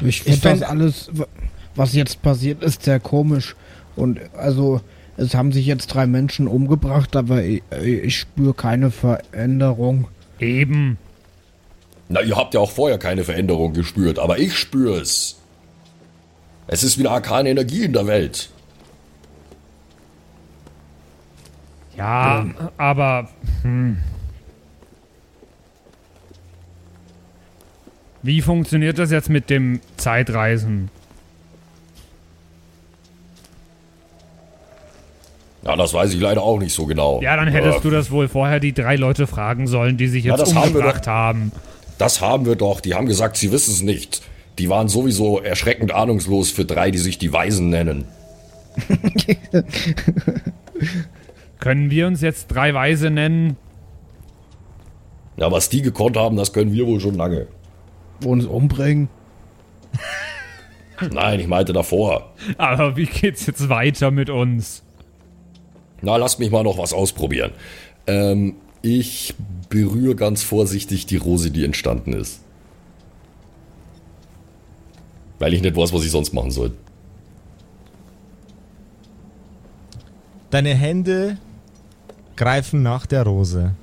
[0.00, 1.26] Ich finde das alles, wa-
[1.74, 3.56] was jetzt passiert ist, sehr komisch.
[3.96, 4.80] Und also,
[5.16, 10.06] es haben sich jetzt drei Menschen umgebracht, aber ich, ich spüre keine Veränderung.
[10.38, 10.98] Eben.
[12.08, 15.36] Na, ihr habt ja auch vorher keine Veränderung gespürt, aber ich spüre es.
[16.68, 18.50] Es ist wieder arkane Energie in der Welt.
[21.96, 23.28] Ja, aber.
[23.62, 23.96] Hm.
[28.22, 30.90] Wie funktioniert das jetzt mit dem Zeitreisen?
[35.64, 37.20] Ja, das weiß ich leider auch nicht so genau.
[37.20, 40.24] Ja, dann hättest Äh, du das wohl vorher die drei Leute fragen sollen, die sich
[40.24, 41.12] Ja, jetzt haben wir umgebracht doch.
[41.12, 41.52] haben.
[41.98, 42.80] Das haben wir doch.
[42.80, 44.22] Die haben gesagt, sie wissen es nicht.
[44.58, 48.04] Die waren sowieso erschreckend ahnungslos für drei, die sich die Weisen nennen.
[51.60, 53.56] Können wir uns jetzt drei Weise nennen?
[55.36, 57.46] Ja, was die gekonnt haben, das können wir wohl schon lange.
[58.24, 59.08] Uns umbringen.
[61.12, 62.32] Nein, ich meinte davor.
[62.56, 64.82] Aber wie geht's jetzt weiter mit uns?
[66.00, 67.52] Na, lasst mich mal noch was ausprobieren.
[68.06, 69.34] Ähm, ich
[69.68, 72.40] berühre ganz vorsichtig die Rose, die entstanden ist.
[75.38, 76.72] Weil ich nicht weiß, was ich sonst machen soll.
[80.50, 81.36] Deine Hände
[82.36, 83.74] greifen nach der Rose.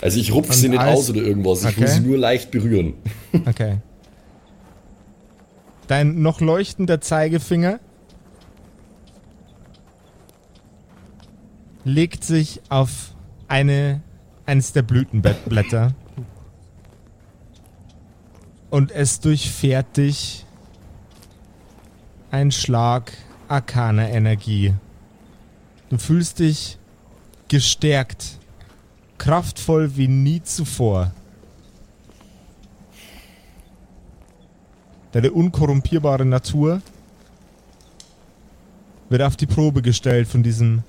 [0.00, 1.64] Also ich rupf Und sie nicht alles- aus oder irgendwas.
[1.64, 1.86] Ich Okay.
[1.86, 2.94] sie nur leicht berühren.
[3.46, 3.78] Okay.
[5.86, 7.80] Dein noch leuchtender Zeigefinger
[11.84, 13.14] legt sich auf
[13.48, 14.02] eine,
[14.46, 15.94] eines der Blütenblätter
[18.70, 20.44] Und es durchfährt dich
[22.30, 23.12] ein Schlag
[23.48, 24.74] arkaner Energie.
[25.88, 26.78] Du fühlst dich
[27.48, 28.37] gestärkt,
[29.18, 31.12] kraftvoll wie nie zuvor.
[35.12, 36.80] Deine unkorrumpierbare Natur
[39.08, 40.82] wird auf die Probe gestellt von diesem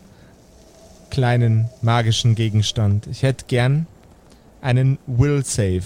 [1.10, 3.08] kleinen magischen Gegenstand.
[3.08, 3.88] Ich hätte gern
[4.62, 5.84] einen Will Save.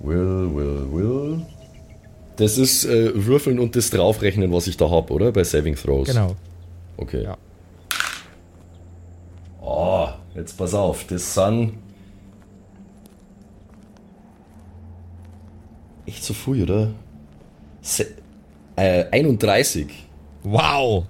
[0.00, 1.46] Will, will, will.
[2.36, 5.30] Das ist äh, Würfeln und das draufrechnen, was ich da hab, oder?
[5.30, 6.08] Bei Saving Throws.
[6.08, 6.34] Genau.
[6.96, 7.22] Okay.
[7.22, 7.36] Ja.
[9.62, 11.74] Oh, jetzt pass auf, das sind.
[16.06, 16.90] Echt so früh, oder?
[17.80, 18.06] Se
[18.76, 19.88] äh, 31.
[20.42, 21.06] Wow.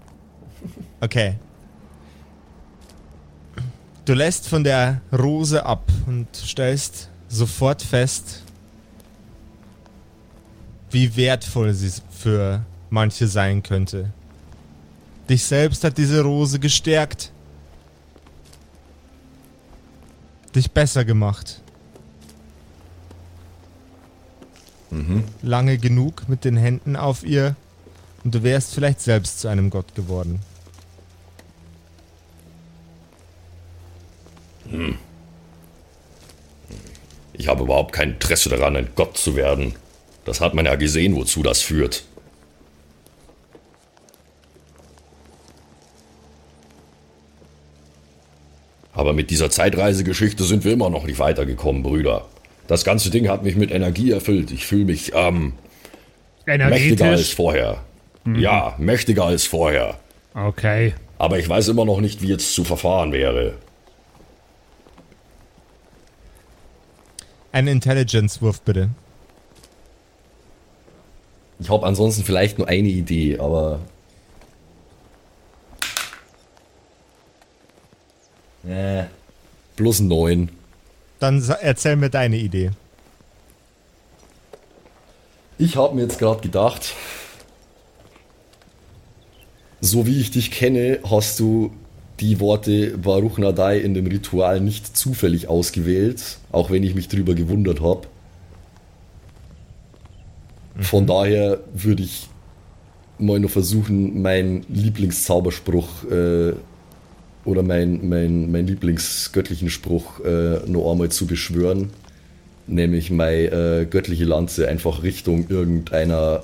[1.01, 1.35] Okay.
[4.05, 8.43] Du lässt von der Rose ab und stellst sofort fest,
[10.91, 14.12] wie wertvoll sie für manche sein könnte.
[15.29, 17.33] Dich selbst hat diese Rose gestärkt.
[20.55, 21.61] Dich besser gemacht.
[25.43, 27.57] Lange genug mit den Händen auf ihr
[28.23, 30.41] und du wärst vielleicht selbst zu einem Gott geworden.
[37.33, 39.75] Ich habe überhaupt kein Interesse daran, ein Gott zu werden.
[40.25, 42.05] Das hat man ja gesehen, wozu das führt.
[49.05, 52.27] Aber mit dieser Zeitreisegeschichte sind wir immer noch nicht weitergekommen, Brüder.
[52.69, 54.51] Das ganze Ding hat mich mit Energie erfüllt.
[54.51, 55.53] Ich fühle mich ähm,
[56.47, 57.83] mächtiger als vorher.
[58.25, 59.99] Ja, mächtiger als vorher.
[60.33, 60.95] Okay.
[61.19, 63.53] Aber ich weiß immer noch nicht, wie jetzt zu verfahren wäre.
[67.53, 68.89] Ein Intelligence-Wurf bitte.
[71.59, 73.81] Ich habe ansonsten vielleicht nur eine Idee, aber.
[78.69, 79.05] Äh.
[79.77, 80.51] Plus neun.
[81.19, 82.71] Dann erzähl mir deine Idee.
[85.59, 86.95] Ich habe mir jetzt gerade gedacht,
[89.81, 91.73] so wie ich dich kenne, hast du
[92.21, 97.35] die Worte Baruch Nadai in dem Ritual nicht zufällig ausgewählt, auch wenn ich mich drüber
[97.35, 98.07] gewundert habe.
[100.81, 102.29] Von daher würde ich
[103.19, 106.53] mal noch versuchen, meinen Lieblingszauberspruch äh,
[107.45, 111.90] oder mein, mein, mein Lieblingsgöttlichen Spruch äh, noch einmal zu beschwören.
[112.66, 116.42] Nämlich meine äh, göttliche Lanze einfach Richtung irgendeiner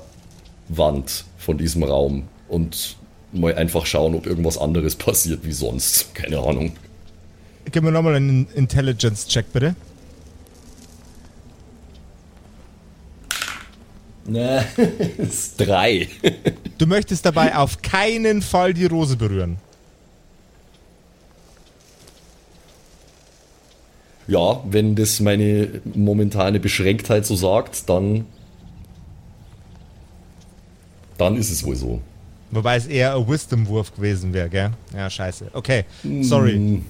[0.69, 2.97] Wand von diesem Raum und
[3.31, 6.13] mal einfach schauen, ob irgendwas anderes passiert wie sonst.
[6.13, 6.73] Keine Ahnung.
[7.71, 9.75] Gib mir nochmal einen Intelligence-Check bitte.
[14.25, 14.63] Ne,
[15.17, 16.07] ist drei.
[16.77, 19.57] Du möchtest dabei auf keinen Fall die Rose berühren.
[24.27, 28.25] Ja, wenn das meine momentane Beschränktheit so sagt, dann.
[31.17, 32.01] Dann ist es wohl so.
[32.51, 34.71] Wobei es eher ein Wisdom-Wurf gewesen wäre, gell?
[34.95, 35.51] Ja, scheiße.
[35.53, 35.85] Okay,
[36.21, 36.53] sorry.
[36.53, 36.85] Hm,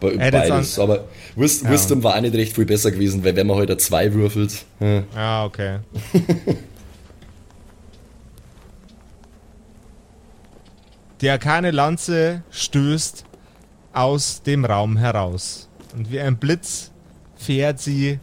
[0.00, 0.78] Be beides.
[0.78, 1.04] Aber
[1.36, 1.70] Wis Ja.
[1.70, 4.64] Wisdom war auch nicht recht viel besser gewesen, weil wenn man heute zwei würfelt.
[4.78, 5.04] hm.
[5.14, 5.78] Ah, okay.
[11.20, 13.24] Die arkane Lanze stößt
[13.92, 15.68] aus dem Raum heraus.
[15.94, 16.90] Und wie ein Blitz
[17.36, 18.18] fährt sie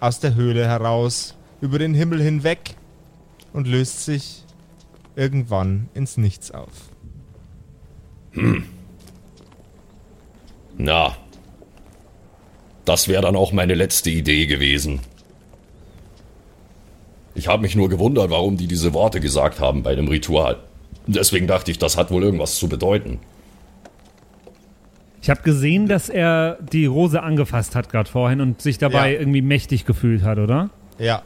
[0.00, 2.76] aus der Höhle heraus, über den Himmel hinweg
[3.52, 4.44] und löst sich
[5.16, 6.90] irgendwann ins Nichts auf.
[10.76, 11.16] Na.
[12.84, 15.00] Das wäre dann auch meine letzte Idee gewesen.
[17.34, 20.58] Ich habe mich nur gewundert, warum die diese Worte gesagt haben bei dem Ritual.
[21.06, 23.18] Deswegen dachte ich, das hat wohl irgendwas zu bedeuten.
[25.26, 29.18] Ich habe gesehen, dass er die Rose angefasst hat gerade vorhin und sich dabei Ja.
[29.18, 30.70] irgendwie mächtig gefühlt hat, oder?
[31.00, 31.22] Ja,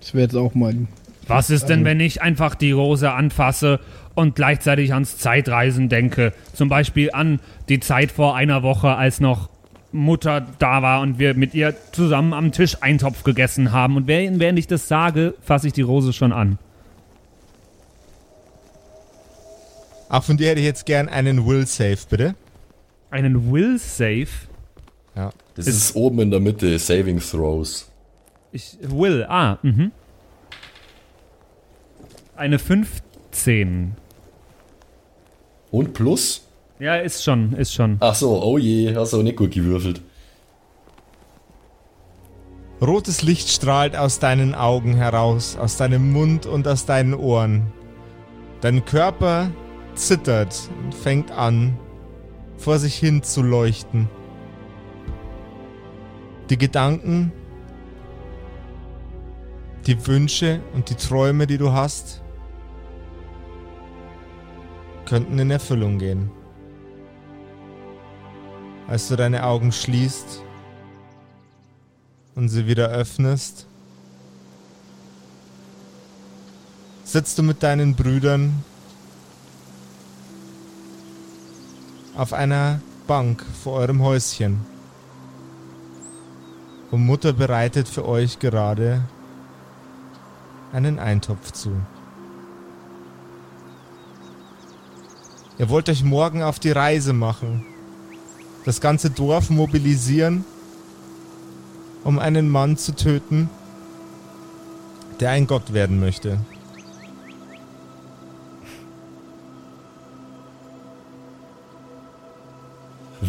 [0.00, 0.88] Das wäre jetzt auch mein.
[1.28, 3.78] Was ist denn, wenn ich einfach die Rose anfasse
[4.16, 6.32] und gleichzeitig ans Zeitreisen denke?
[6.52, 9.50] Zum Beispiel an die Zeit vor einer Woche, als noch
[9.92, 13.96] Mutter da war und wir mit ihr zusammen am Tisch Eintopf gegessen haben.
[13.96, 16.58] Und während während ich das sage, fasse ich die Rose schon an.
[20.10, 22.34] Auch von dir hätte ich jetzt gern einen Will Save, bitte.
[23.10, 24.26] Einen Will Save?
[25.14, 25.30] Ja.
[25.54, 27.88] Das ist, oben in der Mitte, Saving Throws.
[28.50, 29.92] Ich will, ah, mhm.
[32.34, 33.92] Eine 15.
[35.70, 36.44] Und plus?
[36.80, 37.98] Ja, ist schon, ist schon.
[38.00, 40.00] Ach so, oh je, hast du nicht gut gewürfelt.
[42.80, 47.70] Rotes Licht strahlt aus deinen Augen heraus, aus deinem Mund und aus deinen Ohren.
[48.62, 49.50] Dein Körper
[50.00, 51.78] zittert und fängt an,
[52.56, 54.08] vor sich hin zu leuchten.
[56.48, 57.32] Die Gedanken,
[59.86, 62.22] die Wünsche und die Träume, die du hast,
[65.06, 66.30] könnten in Erfüllung gehen.
[68.88, 70.42] Als du deine Augen schließt
[72.34, 73.66] und sie wieder öffnest,
[77.04, 78.64] sitzt du mit deinen Brüdern
[82.20, 84.60] auf einer Bank vor eurem Häuschen.
[86.90, 89.00] Und Mutter bereitet für euch gerade
[90.70, 91.70] einen Eintopf zu.
[95.56, 97.64] Ihr wollt euch morgen auf die Reise machen,
[98.66, 100.44] das ganze Dorf mobilisieren,
[102.04, 103.48] um einen Mann zu töten,
[105.20, 106.38] der ein Gott werden möchte.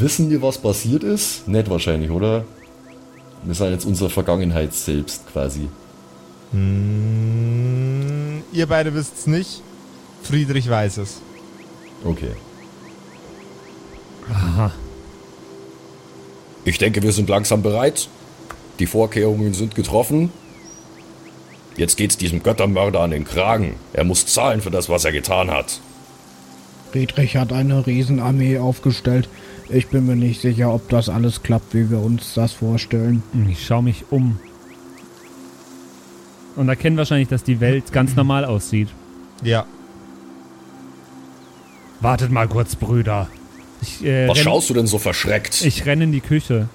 [0.01, 1.47] Wissen wir, was passiert ist?
[1.47, 2.43] Nicht wahrscheinlich, oder?
[3.43, 5.69] Wir sind jetzt unsere Vergangenheit selbst quasi.
[6.51, 9.61] Hm, ihr beide wisst es nicht.
[10.23, 11.21] Friedrich weiß es.
[12.03, 12.31] Okay.
[14.33, 14.71] Aha.
[16.65, 18.09] Ich denke, wir sind langsam bereit.
[18.79, 20.31] Die Vorkehrungen sind getroffen.
[21.77, 23.75] Jetzt geht's diesem Göttermörder an den Kragen.
[23.93, 25.79] Er muss zahlen für das, was er getan hat.
[26.91, 29.29] Friedrich hat eine Riesenarmee aufgestellt.
[29.73, 33.23] Ich bin mir nicht sicher, ob das alles klappt, wie wir uns das vorstellen.
[33.49, 34.37] Ich schaue mich um.
[36.57, 38.89] Und erkenne wahrscheinlich, dass die Welt ganz normal aussieht.
[39.43, 39.65] Ja.
[42.01, 43.29] Wartet mal kurz, Brüder.
[43.81, 45.61] Ich, äh, Was renn- schaust du denn so verschreckt?
[45.61, 46.67] ich renne in die Küche.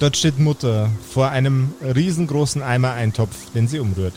[0.00, 4.14] Dort steht Mutter vor einem riesengroßen Eimer Eintopf, den sie umrührt.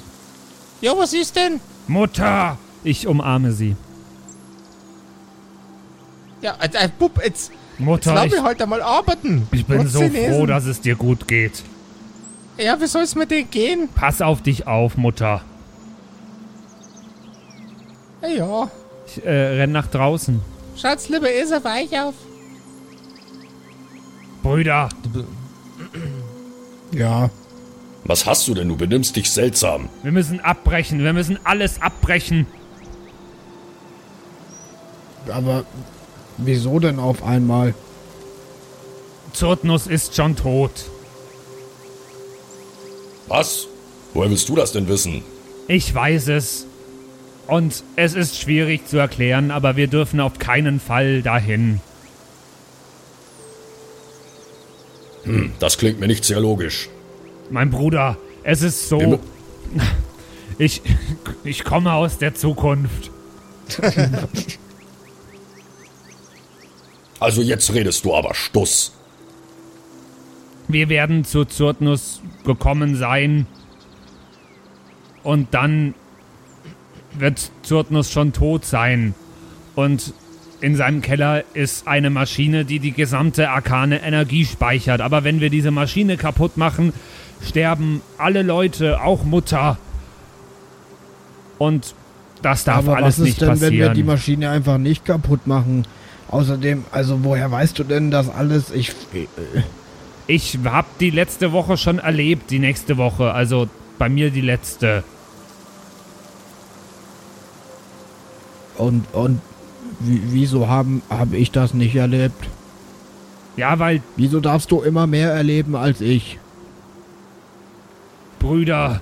[0.82, 1.60] Ja, was ist denn?
[1.88, 2.58] Mutter!
[2.84, 3.76] Ich umarme sie.
[6.43, 9.47] Ja, äh, äh, Bub, jetzt, jetzt Mutter, lass ich, mich halt einmal arbeiten.
[9.51, 10.33] ich bin so Chinesen.
[10.33, 11.63] froh, dass es dir gut geht.
[12.57, 13.89] Ja, wie soll's mir denn gehen?
[13.95, 15.41] Pass auf dich auf, Mutter.
[18.35, 18.69] Ja.
[19.07, 20.39] Ich äh, renn nach draußen.
[20.75, 22.13] Schaut's lieber eh so weich auf.
[24.43, 24.89] Brüder,
[26.91, 27.29] Ja,
[28.03, 28.67] Was hast du denn?
[28.67, 29.87] Du benimmst dich seltsam.
[30.03, 31.01] wir müssen abbrechen.
[31.03, 32.45] Wir müssen alles abbrechen.
[35.31, 35.63] aber
[36.38, 37.73] wieso denn auf einmal?
[39.34, 40.71] Zurtnus ist schon tot.
[43.27, 43.67] Was?
[44.13, 45.23] Woher willst du das denn wissen?
[45.67, 46.67] Ich weiß es.
[47.47, 51.81] Und es ist schwierig zu erklären, aber wir dürfen auf keinen Fall dahin.
[55.59, 56.89] Das klingt mir nicht sehr logisch.
[57.49, 59.19] Mein Bruder, es ist so.
[60.59, 60.84] Ich,
[61.43, 63.09] ich komme aus der Zukunft.
[67.24, 68.91] Also jetzt redest du aber Stuss.
[70.67, 73.47] Wir werden zu Zurtnus gekommen sein.
[75.24, 75.93] Und dann
[77.17, 79.15] wird Zurtnus schon tot sein.
[79.74, 80.13] Und
[80.59, 84.99] in seinem Keller ist eine Maschine, die die gesamte arkane Energie speichert.
[84.99, 86.91] Aber wenn wir diese Maschine kaputt machen,
[87.41, 89.78] sterben alle Leute, auch Mutter.
[91.57, 91.95] Und
[92.41, 93.93] das darf aber alles was ist nicht denn, wenn wir passieren.
[93.93, 95.86] die Maschine einfach nicht kaputt machen?
[96.30, 98.71] Außerdem, also woher weißt du denn das alles?
[98.71, 99.28] Ich äh,
[100.26, 103.34] Ich hab die letzte Woche schon erlebt, die nächste Woche.
[103.34, 103.67] Also
[103.99, 105.03] bei mir die letzte.
[108.78, 109.41] und und
[109.99, 112.47] wie, wieso haben habe ich das nicht erlebt?
[113.55, 116.39] Ja, weil Wieso darfst du immer mehr erleben als ich?
[118.39, 118.99] Brüder,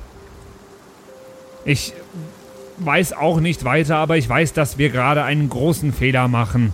[1.65, 1.93] ich
[2.77, 6.73] weiß auch nicht weiter, aber ich weiß, dass wir gerade einen großen Fehler machen.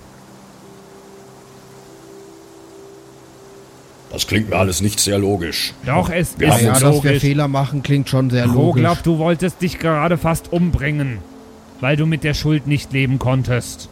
[4.11, 5.73] Das klingt mir alles nicht sehr logisch.
[5.85, 7.19] Doch, es Wir ist haben ja, uns dass wir.
[7.19, 8.83] Fehler machen, klingt schon sehr logisch.
[8.83, 11.19] Roglap, du wolltest dich gerade fast umbringen,
[11.81, 13.89] weil du mit der Schuld nicht leben konntest.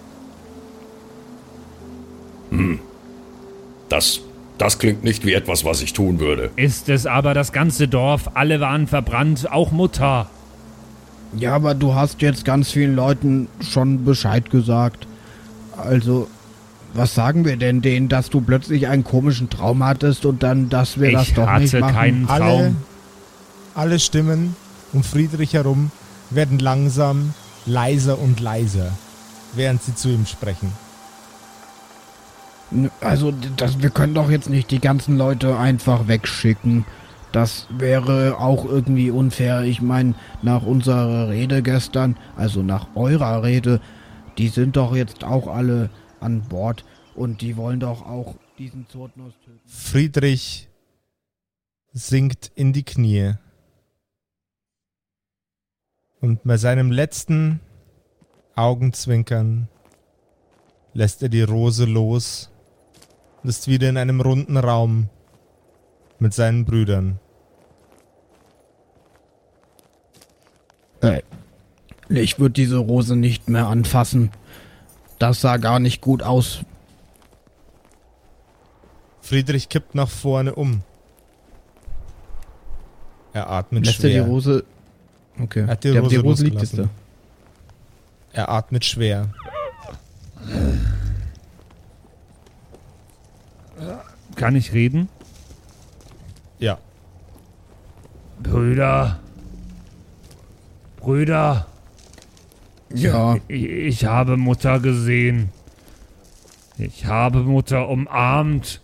[3.89, 4.21] Das,
[4.57, 6.49] das klingt nicht wie etwas, was ich tun würde.
[6.55, 10.29] Ist es aber das ganze Dorf, alle waren verbrannt, auch Mutter.
[11.37, 15.05] Ja, aber du hast jetzt ganz vielen Leuten schon Bescheid gesagt.
[15.75, 16.27] Also,
[16.95, 20.99] was sagen wir denn denen, dass du plötzlich einen komischen Traum hattest und dann, dass
[20.99, 21.93] wir das Ich doch nicht hatte machen?
[21.95, 22.75] keinen Alle, Traum.
[23.75, 24.55] alle Stimmen
[24.93, 25.91] um Friedrich herum
[26.29, 27.33] werden langsam
[27.65, 28.91] leiser und leiser,
[29.53, 30.71] während sie zu ihm sprechen.
[32.99, 36.85] Also, das, wir können doch jetzt nicht die ganzen Leute einfach wegschicken.
[37.31, 39.61] Das wäre auch irgendwie unfair.
[39.63, 43.81] Ich meine, nach unserer Rede gestern, also nach eurer Rede,
[44.37, 45.89] die sind doch jetzt auch alle
[46.19, 46.85] an Bord
[47.15, 49.59] und die wollen doch auch diesen Zurtnus töten.
[49.65, 50.69] Friedrich
[51.93, 53.33] sinkt in die Knie.
[56.19, 57.59] Und bei seinem letzten
[58.55, 59.67] Augenzwinkern
[60.93, 62.49] lässt er die Rose los
[63.43, 65.09] und ist wieder in einem runden Raum
[66.19, 67.19] mit seinen Brüdern.
[71.01, 71.21] Äh,
[72.09, 74.31] ich würde diese Rose nicht mehr anfassen.
[75.19, 76.59] Das sah gar nicht gut aus.
[79.21, 80.81] Friedrich kippt nach vorne um.
[83.33, 84.25] Er atmet Lässt er die schwer.
[84.25, 84.63] Rose.
[85.41, 85.61] Okay.
[85.61, 86.89] Er hat die Der- Rose liegt jetzt losgelassen.
[88.33, 89.29] Er atmet schwer.
[94.35, 95.09] Kann ich reden?
[96.59, 96.77] Ja.
[98.41, 99.19] Brüder.
[100.97, 101.67] Brüder.
[102.93, 103.37] Ja.
[103.47, 105.49] Ich, ich habe Mutter gesehen.
[106.77, 108.81] Ich habe Mutter umarmt.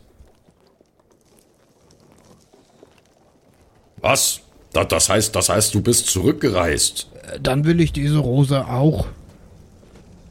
[3.98, 4.42] Was?
[4.74, 7.10] Da, das heißt, das heißt, du bist zurückgereist.
[7.42, 9.08] Dann will ich diese Rose auch.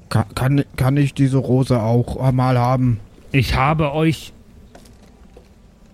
[0.08, 3.00] Kann, kann, kann ich diese Rose auch mal haben?
[3.32, 4.32] Ich habe euch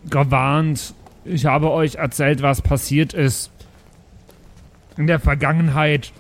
[0.08, 0.94] gewarnt.
[1.24, 3.50] Ich habe euch erzählt, was passiert ist.
[4.96, 6.12] In der Vergangenheit.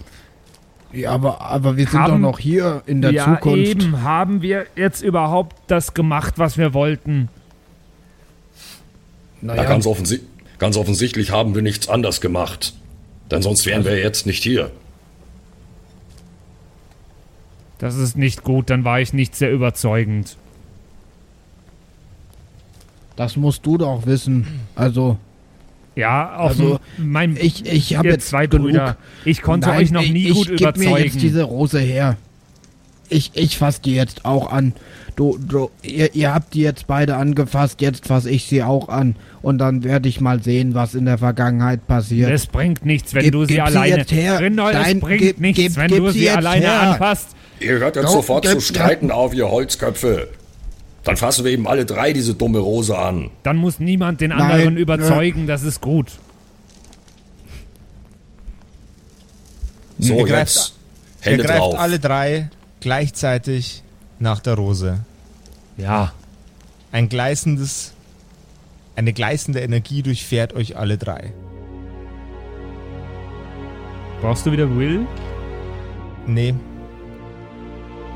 [0.96, 3.58] Ja, aber, aber wir sind Haben- doch noch hier in der ja, Zukunft.
[3.58, 4.02] eben.
[4.02, 7.28] Haben wir jetzt überhaupt das gemacht, was wir wollten?
[9.42, 10.20] Ja, Naja, ganz, offensi
[10.58, 12.72] ganz offensichtlich haben wir nichts anders gemacht.
[13.30, 14.70] Denn sonst wären wir jetzt nicht hier.
[17.78, 20.36] Das ist nicht gut, dann war ich nicht sehr überzeugend.
[23.16, 24.46] das musst du doch wissen.
[24.74, 25.18] Also,
[25.96, 28.66] Ja, auf Also, mein ich, ich habe jetzt zwei genug.
[28.68, 28.96] Brüder.
[29.24, 30.92] Ich konnte Nein, euch noch ich- nie ich, gut gib überzeugen.
[30.92, 32.16] mir jetzt diese Rose her.
[33.08, 34.74] Ich, ich fass die jetzt auch an.
[35.14, 39.16] Du, du, ihr, ihr habt die jetzt beide angefasst, jetzt fass ich sie auch an.
[39.40, 42.30] Und dann werde ich mal sehen, was in der Vergangenheit passiert.
[42.30, 43.96] es bringt nichts, wenn Gib- du sie gib sie alleine.
[43.98, 44.40] jetzt her.
[44.40, 46.80] Rindol, Nein, es bringt gib- nichts, gib- wenn gib du sie sie alleine her.
[46.82, 47.28] anfasst.
[47.60, 50.28] Ihr hört jetzt Doch, sofort gib- zu streiten auf, ihr Holzköpfe.
[51.06, 53.30] Dann fassen wir eben alle drei diese dumme Rose an.
[53.44, 54.80] Dann muss niemand den Nein, anderen nö.
[54.80, 56.18] überzeugen, das ist gut.
[59.98, 60.74] So, Ihr greift- jetzt
[61.24, 61.78] Ihr Hände greift drauf.
[61.78, 62.50] alle drei
[62.80, 63.82] gleichzeitig
[64.18, 65.00] nach der Rose.
[65.78, 66.12] Ja.
[66.92, 67.92] Ein gleißendes,
[68.94, 71.32] eine gleißende Energie durchfährt euch alle drei.
[74.20, 75.06] Brauchst du wieder Will?
[76.26, 76.54] Nee.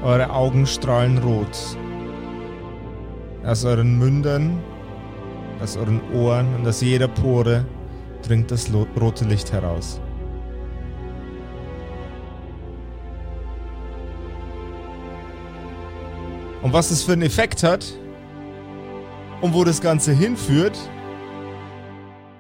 [0.03, 1.57] Eure Augen strahlen rot.
[3.45, 4.63] Aus euren Mündern,
[5.61, 7.65] aus euren Ohren und aus jeder Pore
[8.23, 8.71] dringt das
[9.01, 10.01] rote Licht heraus.
[16.63, 17.87] Und was es für einen Effekt hat
[19.41, 20.77] und wo das Ganze hinführt,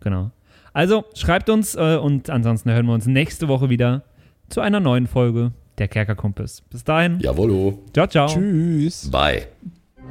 [0.00, 0.30] Genau.
[0.72, 4.04] Also schreibt uns äh, und ansonsten hören wir uns nächste Woche wieder
[4.48, 6.62] zu einer neuen Folge der Kerkerkumpels.
[6.70, 7.20] Bis dahin.
[7.20, 7.78] Jawollo.
[7.92, 8.28] Ciao, ciao.
[8.28, 9.10] Tschüss.
[9.10, 9.46] Bye.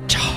[0.08, 0.37] Ciao.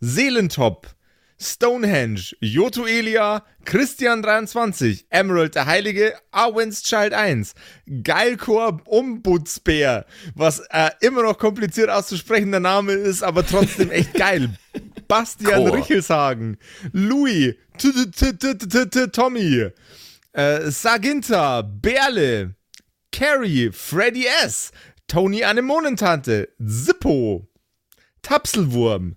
[0.00, 0.88] Seelentop,
[1.38, 7.54] Stonehenge, Joto Elia, Christian23, Emerald der Heilige, Arwen's Child 1,
[8.02, 14.50] Geilkor Ombudsbär, was äh, immer noch kompliziert auszusprechender Name ist, aber trotzdem echt geil.
[15.08, 16.58] Bastian Richelshagen,
[16.92, 17.54] Louis,
[19.12, 19.70] Tommy,
[20.32, 22.54] äh, Saginta, Berle,
[23.12, 24.72] Carrie, Freddy S.,
[25.08, 27.48] Tony Anemonentante, Zippo,
[28.22, 29.16] Tapselwurm,